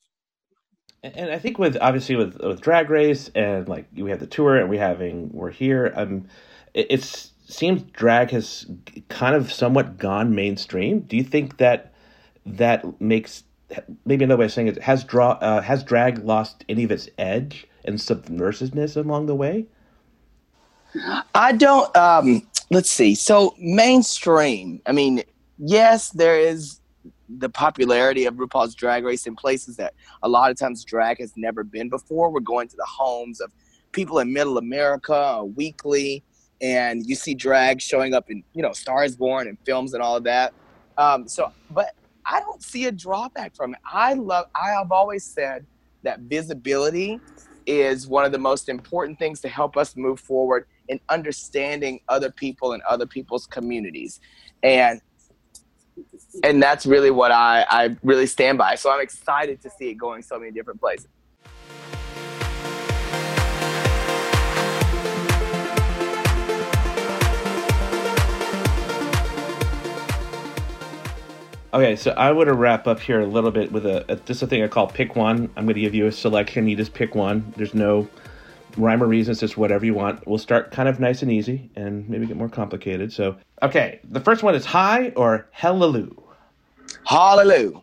and 1.03 1.32
I 1.32 1.39
think 1.39 1.58
with 1.58 1.77
obviously 1.79 2.15
with 2.15 2.38
with 2.40 2.62
Drag 2.62 2.90
Race 2.90 3.29
and 3.35 3.68
like 3.68 3.88
we 3.96 4.09
have 4.09 4.20
the 4.20 4.27
tour 4.27 4.57
and 4.57 4.70
we 4.70 4.77
having 4.77 5.31
we're 5.31 5.51
here. 5.51 5.94
Um, 5.96 6.27
it 6.74 6.88
it's, 6.90 7.31
seems 7.48 7.81
drag 7.83 8.31
has 8.31 8.66
kind 9.07 9.35
of 9.35 9.51
somewhat 9.51 9.98
gone 9.98 10.35
mainstream. 10.35 11.01
Do 11.01 11.18
you 11.18 11.24
think 11.24 11.57
that 11.57 11.94
that 12.46 13.01
makes 13.01 13.44
maybe 14.05 14.25
another 14.25 14.40
way 14.40 14.46
of 14.46 14.51
saying 14.51 14.68
it 14.68 14.81
has 14.81 15.03
draw 15.03 15.31
uh, 15.31 15.62
has 15.62 15.83
drag 15.83 16.24
lost 16.24 16.66
any 16.70 16.83
of 16.83 16.92
its 16.92 17.09
edge 17.18 17.68
and 17.85 17.98
subversiveness 17.98 18.98
along 18.98 19.27
the 19.27 19.35
way? 19.35 19.68
I 21.35 21.51
don't. 21.53 21.96
Um, 21.96 22.48
let's 22.72 22.90
see. 22.90 23.16
So 23.16 23.55
mainstream. 23.59 24.81
I 24.85 24.92
mean, 24.92 25.24
yes, 25.57 26.09
there 26.09 26.40
is 26.40 26.78
the 27.37 27.50
popularity 27.50 28.25
of 28.25 28.35
RuPaul's 28.35 28.74
Drag 28.74 29.03
Race 29.03 29.27
in 29.27 29.35
places 29.35 29.75
that 29.77 29.94
a 30.24 30.29
lot 30.29 30.50
of 30.50 30.57
times 30.57 30.83
drag 30.83 31.20
has 31.20 31.33
never 31.35 31.63
been 31.63 31.89
before. 31.89 32.31
We're 32.31 32.39
going 32.39 32.68
to 32.70 32.75
the 32.75 32.87
homes 32.87 33.39
of 33.39 33.51
people 33.92 34.20
in 34.20 34.33
Middle 34.33 34.57
America 34.57 35.15
uh, 35.15 35.44
weekly, 35.44 36.24
and 36.61 37.05
you 37.05 37.15
see 37.15 37.33
drag 37.35 37.81
showing 37.81 38.13
up 38.13 38.29
in 38.29 38.44
you 38.53 38.61
know 38.61 38.74
Stars 38.74 39.15
Born 39.15 39.48
and 39.48 39.57
films 39.65 39.94
and 39.94 40.01
all 40.01 40.15
of 40.15 40.24
that. 40.24 40.53
Um, 40.98 41.27
so, 41.27 41.51
but 41.72 41.94
I 42.25 42.39
don't 42.39 42.63
see 42.63 42.85
a 42.85 42.92
drawback 42.92 43.55
from 43.55 43.74
it. 43.74 43.79
I 43.92 44.15
love. 44.15 44.48
I 44.55 44.72
have 44.72 44.92
always 44.92 45.24
said 45.24 45.65
that 46.03 46.22
visibility 46.22 47.20
is 47.65 48.07
one 48.07 48.25
of 48.25 48.31
the 48.31 48.39
most 48.39 48.68
important 48.68 49.20
things 49.20 49.42
to 49.42 49.48
help 49.48 49.77
us 49.77 49.96
move 49.96 50.20
forward 50.20 50.65
in 50.87 51.00
understanding 51.09 52.00
other 52.09 52.31
people 52.31 52.74
and 52.74 52.81
other 52.83 53.05
people's 53.05 53.46
communities. 53.46 54.20
And 54.63 55.01
and 56.44 56.61
that's 56.61 56.85
really 56.85 57.11
what 57.11 57.31
I, 57.31 57.65
I 57.70 57.96
really 58.03 58.25
stand 58.25 58.57
by. 58.57 58.75
So 58.75 58.92
I'm 58.92 59.01
excited 59.01 59.61
to 59.61 59.70
see 59.70 59.89
it 59.89 59.96
going 59.96 60.22
so 60.22 60.39
many 60.39 60.51
different 60.51 60.79
places. 60.79 61.07
Okay, 71.72 71.96
so 71.96 72.11
I 72.11 72.31
want 72.31 72.48
to 72.48 72.55
wrap 72.55 72.87
up 72.87 73.00
here 73.00 73.22
a 73.22 73.27
little 73.27 73.51
bit 73.51 73.72
with 73.72 73.85
a, 73.85 74.03
a 74.11 74.15
just 74.15 74.42
a 74.42 74.48
thing 74.48 74.63
I 74.63 74.68
call 74.68 74.87
pick 74.87 75.15
one. 75.15 75.51
I'm 75.55 75.65
going 75.65 75.75
to 75.75 75.81
give 75.81 75.94
you 75.94 76.07
a 76.07 76.11
selection. 76.11 76.68
You 76.68 76.75
just 76.75 76.96
pick 76.96 77.13
one. 77.13 77.53
There's 77.57 77.75
no 77.75 78.07
rhyme 78.79 79.03
or 79.03 79.07
reason. 79.07 79.31
It's 79.31 79.39
just 79.39 79.57
whatever 79.57 79.85
you 79.85 79.94
want. 79.94 80.25
We'll 80.27 80.37
start 80.37 80.72
kind 80.72 80.89
of 80.89 81.00
nice 81.00 81.22
and 81.22 81.31
easy, 81.31 81.72
and 81.75 82.07
maybe 82.09 82.25
get 82.25 82.37
more 82.37 82.50
complicated. 82.50 83.13
So, 83.13 83.37
okay, 83.61 84.00
the 84.03 84.20
first 84.20 84.44
one 84.44 84.55
is 84.55 84.65
hi 84.65 85.09
or 85.15 85.48
hallelujah. 85.51 86.11
Hallelujah. 87.05 87.81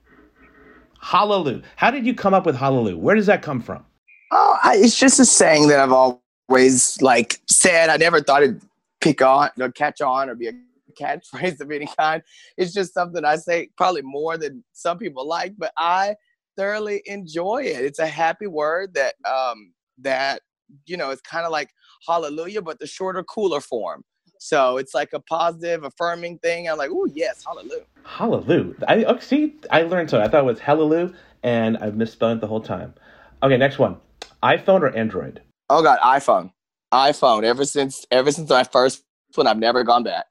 Hallelujah. 1.00 1.62
How 1.76 1.90
did 1.90 2.06
you 2.06 2.14
come 2.14 2.34
up 2.34 2.46
with 2.46 2.56
halleloo? 2.56 2.96
Where 2.96 3.14
does 3.14 3.26
that 3.26 3.42
come 3.42 3.60
from? 3.60 3.84
Oh, 4.32 4.58
I, 4.62 4.76
it's 4.76 4.98
just 4.98 5.20
a 5.20 5.24
saying 5.24 5.68
that 5.68 5.78
I've 5.78 5.92
always 5.92 7.00
like 7.00 7.40
said. 7.48 7.90
I 7.90 7.96
never 7.96 8.20
thought 8.20 8.42
it'd 8.42 8.60
pick 9.00 9.22
on 9.22 9.50
or 9.60 9.70
catch 9.70 10.00
on 10.00 10.28
or 10.28 10.34
be 10.34 10.48
a 10.48 10.52
catchphrase 11.00 11.60
of 11.60 11.70
any 11.70 11.88
kind. 11.98 12.22
It's 12.56 12.72
just 12.72 12.92
something 12.92 13.24
I 13.24 13.36
say 13.36 13.70
probably 13.76 14.02
more 14.02 14.36
than 14.36 14.64
some 14.72 14.98
people 14.98 15.26
like, 15.26 15.54
but 15.56 15.72
I 15.76 16.16
thoroughly 16.56 17.02
enjoy 17.06 17.64
it. 17.64 17.84
It's 17.84 17.98
a 17.98 18.06
happy 18.06 18.46
word 18.46 18.94
that 18.94 19.14
um 19.24 19.72
that 19.98 20.42
you 20.86 20.96
know 20.96 21.10
it's 21.10 21.22
kind 21.22 21.44
of 21.44 21.52
like 21.52 21.70
hallelujah, 22.06 22.62
but 22.62 22.78
the 22.78 22.86
shorter, 22.86 23.22
cooler 23.24 23.60
form. 23.60 24.02
So 24.38 24.76
it's 24.76 24.94
like 24.94 25.12
a 25.12 25.20
positive, 25.20 25.84
affirming 25.84 26.38
thing. 26.38 26.68
I'm 26.68 26.78
like, 26.78 26.90
oh 26.92 27.06
yes, 27.06 27.44
halleloo. 27.44 27.80
Hallelujah. 28.04 28.74
I 28.88 29.04
oh, 29.04 29.18
see. 29.18 29.54
I 29.70 29.82
learned 29.82 30.10
so. 30.10 30.20
I 30.20 30.28
thought 30.28 30.42
it 30.42 30.46
was 30.46 30.60
hallelujah, 30.60 31.12
and 31.42 31.76
I've 31.78 31.96
misspelled 31.96 32.38
it 32.38 32.40
the 32.40 32.46
whole 32.46 32.60
time. 32.60 32.94
Okay, 33.42 33.56
next 33.56 33.78
one. 33.78 33.96
iPhone 34.42 34.82
or 34.82 34.96
Android? 34.96 35.42
Oh 35.68 35.82
God, 35.82 35.98
iPhone. 36.00 36.52
iPhone. 36.92 37.44
Ever 37.44 37.64
since 37.64 38.06
ever 38.10 38.30
since 38.30 38.50
my 38.50 38.64
first 38.64 39.02
one, 39.34 39.46
I've 39.46 39.58
never 39.58 39.84
gone 39.84 40.02
back. 40.02 40.26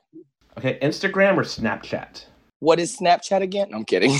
Okay, 0.57 0.79
Instagram 0.81 1.35
or 1.35 1.43
Snapchat? 1.43 2.25
What 2.59 2.79
is 2.79 2.97
Snapchat 2.97 3.41
again? 3.41 3.69
I'm 3.73 3.83
kidding. 3.83 4.11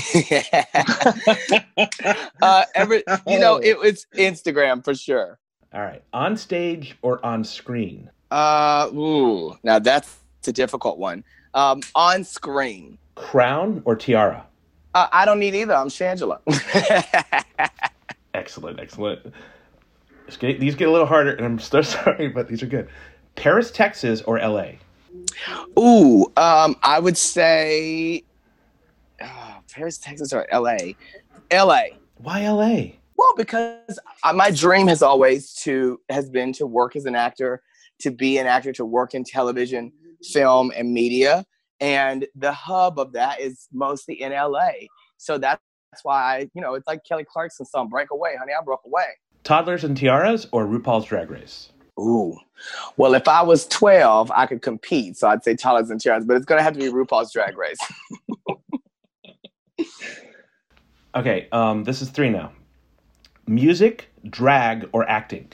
uh, 2.42 2.64
every, 2.74 3.02
you 3.26 3.38
know, 3.38 3.56
it 3.56 3.78
was 3.78 4.06
Instagram 4.14 4.84
for 4.84 4.94
sure. 4.94 5.38
All 5.72 5.82
right, 5.82 6.02
on 6.12 6.36
stage 6.36 6.96
or 7.02 7.24
on 7.24 7.44
screen? 7.44 8.10
Uh, 8.30 8.88
ooh, 8.94 9.56
now 9.62 9.78
that's 9.78 10.18
a 10.46 10.52
difficult 10.52 10.98
one. 10.98 11.24
Um, 11.54 11.80
on 11.94 12.24
screen. 12.24 12.98
Crown 13.14 13.82
or 13.84 13.96
tiara? 13.96 14.46
Uh, 14.94 15.08
I 15.12 15.24
don't 15.24 15.38
need 15.38 15.54
either. 15.54 15.74
I'm 15.74 15.88
Shangela. 15.88 16.40
excellent, 18.34 18.80
excellent. 18.80 19.34
Get, 20.38 20.60
these 20.60 20.74
get 20.74 20.88
a 20.88 20.90
little 20.90 21.06
harder, 21.06 21.32
and 21.32 21.44
I'm 21.44 21.58
so 21.58 21.82
sorry, 21.82 22.28
but 22.28 22.48
these 22.48 22.62
are 22.62 22.66
good. 22.66 22.88
Paris, 23.34 23.70
Texas, 23.70 24.22
or 24.22 24.38
LA? 24.38 24.72
Ooh, 25.78 26.24
um, 26.36 26.76
I 26.82 26.98
would 26.98 27.16
say 27.16 28.24
uh, 29.20 29.58
Paris, 29.72 29.98
Texas, 29.98 30.32
or 30.32 30.46
L.A. 30.50 30.96
L.A. 31.50 31.96
Why 32.18 32.42
L.A.? 32.44 32.98
Well, 33.16 33.34
because 33.36 33.98
my 34.34 34.50
dream 34.50 34.88
has 34.88 35.02
always 35.02 35.54
to 35.62 36.00
has 36.10 36.28
been 36.28 36.52
to 36.54 36.66
work 36.66 36.96
as 36.96 37.06
an 37.06 37.14
actor, 37.14 37.62
to 38.00 38.10
be 38.10 38.38
an 38.38 38.46
actor, 38.46 38.72
to 38.74 38.84
work 38.84 39.14
in 39.14 39.24
television, 39.24 39.92
film, 40.22 40.72
and 40.76 40.92
media. 40.92 41.44
And 41.80 42.26
the 42.34 42.52
hub 42.52 42.98
of 42.98 43.12
that 43.12 43.40
is 43.40 43.68
mostly 43.72 44.22
in 44.22 44.32
LA. 44.32 44.70
So 45.16 45.38
that's 45.38 45.60
why 46.02 46.22
I, 46.22 46.50
you 46.54 46.60
know, 46.60 46.74
it's 46.74 46.86
like 46.86 47.00
Kelly 47.08 47.24
Clarkson 47.24 47.66
song, 47.66 47.88
Break 47.88 48.10
Away, 48.10 48.36
honey, 48.38 48.52
I 48.58 48.62
broke 48.62 48.82
away. 48.84 49.04
Toddlers 49.44 49.84
and 49.84 49.96
Tiaras 49.96 50.46
or 50.52 50.66
RuPaul's 50.66 51.06
Drag 51.06 51.30
Race? 51.30 51.70
Ooh. 51.98 52.36
Well, 52.96 53.14
if 53.14 53.28
I 53.28 53.42
was 53.42 53.66
12, 53.68 54.30
I 54.34 54.46
could 54.46 54.60
compete. 54.60 55.16
So 55.16 55.28
I'd 55.28 55.44
say 55.44 55.54
Toddlers 55.54 55.90
and 55.90 56.00
Tiaras, 56.00 56.26
but 56.26 56.36
it's 56.36 56.44
going 56.44 56.58
to 56.58 56.62
have 56.62 56.74
to 56.74 56.78
be 56.78 56.90
RuPaul's 56.90 57.32
Drag 57.32 57.56
Race. 57.56 57.78
okay, 61.14 61.48
um, 61.52 61.84
this 61.84 62.02
is 62.02 62.10
three 62.10 62.30
now 62.30 62.52
music, 63.46 64.10
drag, 64.28 64.88
or 64.92 65.08
acting? 65.08 65.50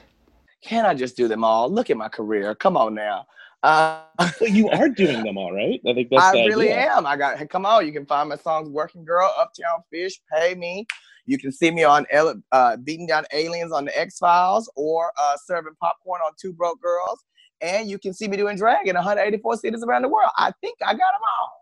Can 0.62 0.86
I 0.86 0.94
just 0.94 1.16
do 1.16 1.28
them 1.28 1.44
all? 1.44 1.70
Look 1.70 1.90
at 1.90 1.96
my 1.96 2.08
career. 2.08 2.54
Come 2.54 2.76
on 2.76 2.94
now. 2.94 3.26
Uh, 3.62 4.02
well, 4.40 4.50
you 4.50 4.68
are 4.70 4.88
doing 4.88 5.22
them 5.22 5.38
all, 5.38 5.52
right? 5.52 5.80
I 5.86 5.94
think 5.94 6.08
that's. 6.10 6.22
I 6.22 6.44
really 6.46 6.72
idea. 6.72 6.92
am. 6.92 7.06
I 7.06 7.16
got. 7.16 7.38
Hey, 7.38 7.46
come 7.46 7.64
on, 7.64 7.86
you 7.86 7.92
can 7.92 8.06
find 8.06 8.28
my 8.28 8.36
songs 8.36 8.68
"Working 8.68 9.04
Girl," 9.04 9.32
"Uptown 9.38 9.82
Fish," 9.90 10.20
"Pay 10.32 10.54
Me." 10.54 10.86
You 11.26 11.38
can 11.38 11.52
see 11.52 11.70
me 11.70 11.84
on 11.84 12.04
uh, 12.50 12.76
beating 12.78 13.06
down 13.06 13.24
aliens 13.32 13.70
on 13.70 13.84
the 13.84 13.96
X 13.98 14.18
Files 14.18 14.70
or 14.74 15.12
uh, 15.20 15.36
serving 15.44 15.74
popcorn 15.80 16.20
on 16.20 16.32
Two 16.40 16.52
Broke 16.52 16.82
Girls, 16.82 17.24
and 17.60 17.88
you 17.88 17.98
can 17.98 18.12
see 18.12 18.26
me 18.26 18.36
doing 18.36 18.56
drag 18.56 18.88
in 18.88 18.96
184 18.96 19.56
cities 19.58 19.84
around 19.84 20.02
the 20.02 20.08
world. 20.08 20.30
I 20.36 20.52
think 20.60 20.78
I 20.82 20.92
got 20.92 20.96
them 20.96 21.22
all. 21.40 21.61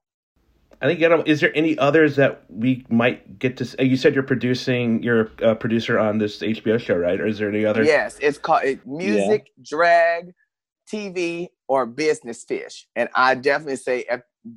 I 0.83 0.87
think 0.87 1.01
you 1.01 1.23
is 1.25 1.41
there 1.41 1.55
any 1.55 1.77
others 1.79 2.17
that 2.17 2.45
we 2.49 2.87
might 2.89 3.39
get 3.39 3.59
to? 3.59 3.77
Uh, 3.79 3.83
you 3.83 3.97
said 3.97 4.15
you're 4.15 4.23
producing, 4.23 5.03
you're 5.03 5.31
a 5.43 5.55
producer 5.55 5.99
on 5.99 6.19
this 6.19 6.39
HBO 6.39 6.81
show, 6.81 6.97
right? 6.97 7.21
Or 7.21 7.27
is 7.27 7.39
there 7.39 7.51
any 7.51 7.67
other? 7.67 7.85
Yes, 7.85 8.19
it's 8.21 8.39
called 8.39 8.65
it, 8.65 8.87
music, 8.87 9.51
yeah. 9.57 9.65
drag, 9.69 10.33
TV, 10.91 11.49
or 11.69 11.85
business 11.85 12.45
fish. 12.45 12.87
And 12.97 13.11
I 13.15 13.35
definitely 13.35 13.77
say 13.77 14.07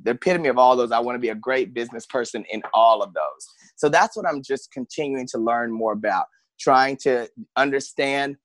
the 0.03 0.12
epitome 0.12 0.47
of 0.47 0.57
all 0.57 0.77
those. 0.77 0.93
I 0.93 0.99
want 0.99 1.15
to 1.15 1.19
be 1.19 1.29
a 1.29 1.36
great 1.36 1.73
business 1.73 2.05
person 2.05 2.45
in 2.51 2.62
all 2.73 3.01
of 3.01 3.13
those. 3.13 3.47
So 3.75 3.89
that's 3.89 4.15
what 4.15 4.25
I'm 4.25 4.41
just 4.41 4.71
continuing 4.71 5.27
to 5.27 5.38
learn 5.38 5.73
more 5.73 5.91
about, 5.91 6.27
trying 6.57 6.95
to 7.03 7.27
understand 7.57 8.38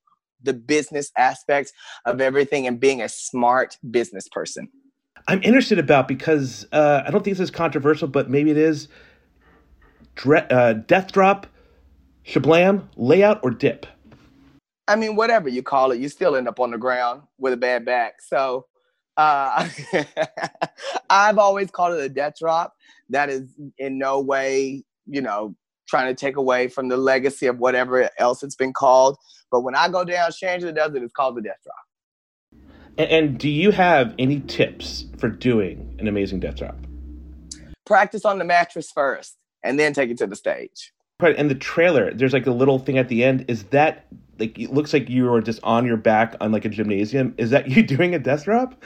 the 0.43 0.53
business 0.53 1.13
aspects 1.17 1.73
of 2.07 2.21
everything 2.21 2.67
and 2.67 2.81
being 2.81 3.03
a 3.03 3.09
smart 3.09 3.77
business 3.91 4.27
person. 4.29 4.69
I'm 5.29 5.43
interested 5.43 5.79
about 5.79 6.09
because 6.09 6.67
uh, 6.73 7.03
I 7.07 7.11
don't 7.11 7.23
think 7.23 7.37
this 7.37 7.45
is 7.45 7.51
controversial, 7.51 8.09
but 8.09 8.31
maybe 8.31 8.51
it 8.51 8.57
is. 8.57 8.89
Dre- 10.15 10.47
uh, 10.51 10.73
death 10.73 11.13
drop, 11.13 11.47
shablam, 12.25 12.89
layout, 12.97 13.41
or 13.43 13.51
dip. 13.51 13.87
I 14.89 14.97
mean, 14.97 15.17
whatever 15.17 15.51
you 15.51 15.63
call 15.63 15.93
it, 15.93 16.01
you 16.01 16.09
still 16.09 16.35
end 16.35 16.49
up 16.49 16.59
on 16.59 16.71
the 16.71 16.79
ground 16.79 17.23
with 17.39 17.53
a 17.53 17.59
bad 17.59 17.85
back. 17.85 18.23
So 18.23 18.65
uh, 19.19 19.69
I've 21.11 21.37
always 21.37 21.71
called 21.71 21.99
it 21.99 22.05
a 22.05 22.09
death 22.09 22.39
drop. 22.41 22.73
That 23.11 23.29
is 23.29 23.55
in 23.77 23.99
no 23.99 24.21
way, 24.21 24.83
you 25.07 25.21
know, 25.21 25.55
trying 25.87 26.15
to 26.15 26.19
take 26.19 26.37
away 26.37 26.69
from 26.69 26.89
the 26.89 26.97
legacy 26.97 27.47
of 27.47 27.59
whatever 27.59 28.09
else 28.19 28.43
it's 28.43 28.57
been 28.57 28.73
called. 28.73 29.19
But 29.51 29.61
when 29.61 29.75
I 29.75 29.91
go 29.91 30.05
down, 30.05 30.31
Shangela 30.31 30.75
does 30.75 30.95
it, 30.95 31.03
it's 31.03 31.13
called 31.13 31.37
the 31.37 31.43
death 31.43 31.61
drop. 31.63 31.77
And, 32.99 33.11
and 33.11 33.39
do 33.39 33.49
you 33.49 33.71
have 33.71 34.15
any 34.19 34.41
tips 34.41 35.07
for 35.19 35.29
doing 35.29 35.97
an 36.01 36.09
amazing 36.09 36.41
death 36.41 36.57
drop? 36.57 36.77
Practice 37.87 38.25
on 38.25 38.39
the 38.39 38.45
mattress 38.45 38.91
first, 38.91 39.37
and 39.63 39.79
then 39.79 39.95
take 39.95 40.11
it 40.11 40.19
to 40.19 40.27
the 40.27 40.37
stage. 40.37 40.93
Right, 41.21 41.37
and 41.37 41.51
the 41.51 41.55
trailer, 41.55 42.13
there's 42.13 42.33
like 42.33 42.47
a 42.47 42.53
little 42.53 42.79
thing 42.79 42.99
at 42.99 43.09
the 43.09 43.25
end. 43.25 43.45
Is 43.49 43.65
that 43.65 44.07
like 44.39 44.59
it 44.59 44.73
looks 44.73 44.93
like 44.93 45.09
you 45.09 45.33
are 45.33 45.41
just 45.41 45.59
on 45.65 45.85
your 45.85 45.97
back 45.97 46.37
on 46.41 46.53
like 46.53 46.65
a 46.65 46.69
gymnasium? 46.69 47.35
Is 47.39 47.51
that 47.51 47.69
you 47.77 47.83
doing 47.83 48.15
a 48.15 48.19
death 48.19 48.45
drop? 48.45 48.85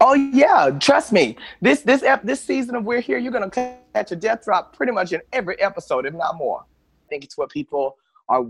Oh 0.00 0.14
yeah, 0.14 0.70
trust 0.80 1.12
me. 1.12 1.36
This 1.60 1.80
this 1.80 2.02
ep- 2.02 2.22
this 2.22 2.40
season 2.40 2.76
of 2.76 2.84
We're 2.84 3.00
Here, 3.00 3.18
you're 3.18 3.32
gonna 3.32 3.50
catch 3.50 4.12
a 4.12 4.16
death 4.16 4.44
drop 4.44 4.76
pretty 4.76 4.92
much 4.92 5.12
in 5.12 5.20
every 5.32 5.60
episode, 5.60 6.06
if 6.06 6.14
not 6.14 6.36
more. 6.36 6.60
I 6.60 7.08
think 7.08 7.24
it's 7.24 7.36
what 7.36 7.50
people 7.50 7.96
are 8.28 8.42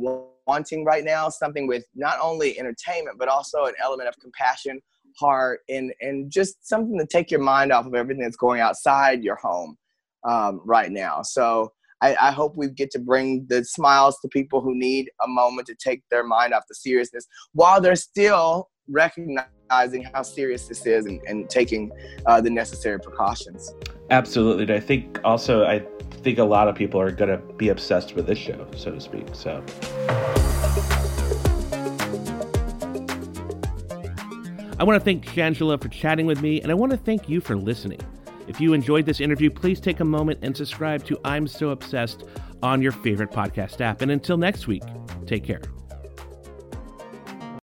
wanting 0.46 0.84
right 0.84 1.04
now. 1.04 1.28
Something 1.28 1.66
with 1.66 1.84
not 1.94 2.18
only 2.22 2.58
entertainment 2.58 3.18
but 3.18 3.28
also 3.28 3.64
an 3.64 3.74
element 3.82 4.08
of 4.08 4.18
compassion 4.20 4.80
heart 5.18 5.60
and 5.68 5.92
and 6.00 6.30
just 6.30 6.66
something 6.66 6.98
to 6.98 7.06
take 7.06 7.30
your 7.30 7.40
mind 7.40 7.72
off 7.72 7.86
of 7.86 7.94
everything 7.94 8.22
that's 8.22 8.36
going 8.36 8.60
outside 8.60 9.22
your 9.22 9.36
home 9.36 9.76
um, 10.24 10.60
right 10.64 10.90
now. 10.90 11.22
So 11.22 11.72
I, 12.00 12.16
I, 12.20 12.32
hope 12.32 12.56
we 12.56 12.68
get 12.68 12.90
to 12.92 12.98
bring 12.98 13.46
the 13.48 13.64
smiles 13.64 14.18
to 14.20 14.28
people 14.28 14.60
who 14.60 14.74
need 14.74 15.10
a 15.22 15.28
moment 15.28 15.66
to 15.68 15.74
take 15.74 16.02
their 16.10 16.24
mind 16.24 16.52
off 16.52 16.64
the 16.68 16.74
seriousness 16.74 17.26
while 17.52 17.80
they're 17.80 17.94
still 17.94 18.70
recognizing 18.88 20.02
how 20.12 20.22
serious 20.22 20.66
this 20.66 20.86
is 20.86 21.06
and, 21.06 21.20
and 21.26 21.48
taking 21.48 21.90
uh, 22.26 22.40
the 22.40 22.50
necessary 22.50 22.98
precautions. 22.98 23.72
Absolutely. 24.10 24.74
I 24.74 24.80
think 24.80 25.20
also 25.24 25.64
i 25.64 25.82
think 26.22 26.38
a 26.38 26.44
lot 26.44 26.68
of 26.68 26.74
people 26.74 27.00
are 27.00 27.10
going 27.10 27.30
to 27.30 27.38
be 27.54 27.68
obsessed 27.68 28.14
with 28.14 28.26
this 28.26 28.38
show 28.38 28.66
so 28.76 28.90
to 28.90 29.00
speak 29.00 29.26
so 29.32 29.62
I 34.78 34.84
want 34.84 34.98
to 34.98 35.04
thank 35.04 35.24
Shangela 35.26 35.80
for 35.80 35.88
chatting 35.88 36.26
with 36.26 36.42
me, 36.42 36.60
and 36.60 36.70
I 36.70 36.74
want 36.74 36.92
to 36.92 36.98
thank 36.98 37.28
you 37.28 37.40
for 37.40 37.56
listening. 37.56 38.00
If 38.48 38.60
you 38.60 38.72
enjoyed 38.72 39.06
this 39.06 39.20
interview, 39.20 39.50
please 39.50 39.80
take 39.80 40.00
a 40.00 40.04
moment 40.04 40.40
and 40.42 40.56
subscribe 40.56 41.04
to 41.06 41.18
I'm 41.24 41.46
So 41.46 41.70
Obsessed 41.70 42.24
on 42.62 42.82
your 42.82 42.92
favorite 42.92 43.30
podcast 43.30 43.80
app. 43.80 44.02
And 44.02 44.10
until 44.10 44.36
next 44.36 44.66
week, 44.66 44.82
take 45.26 45.44
care. 45.44 45.62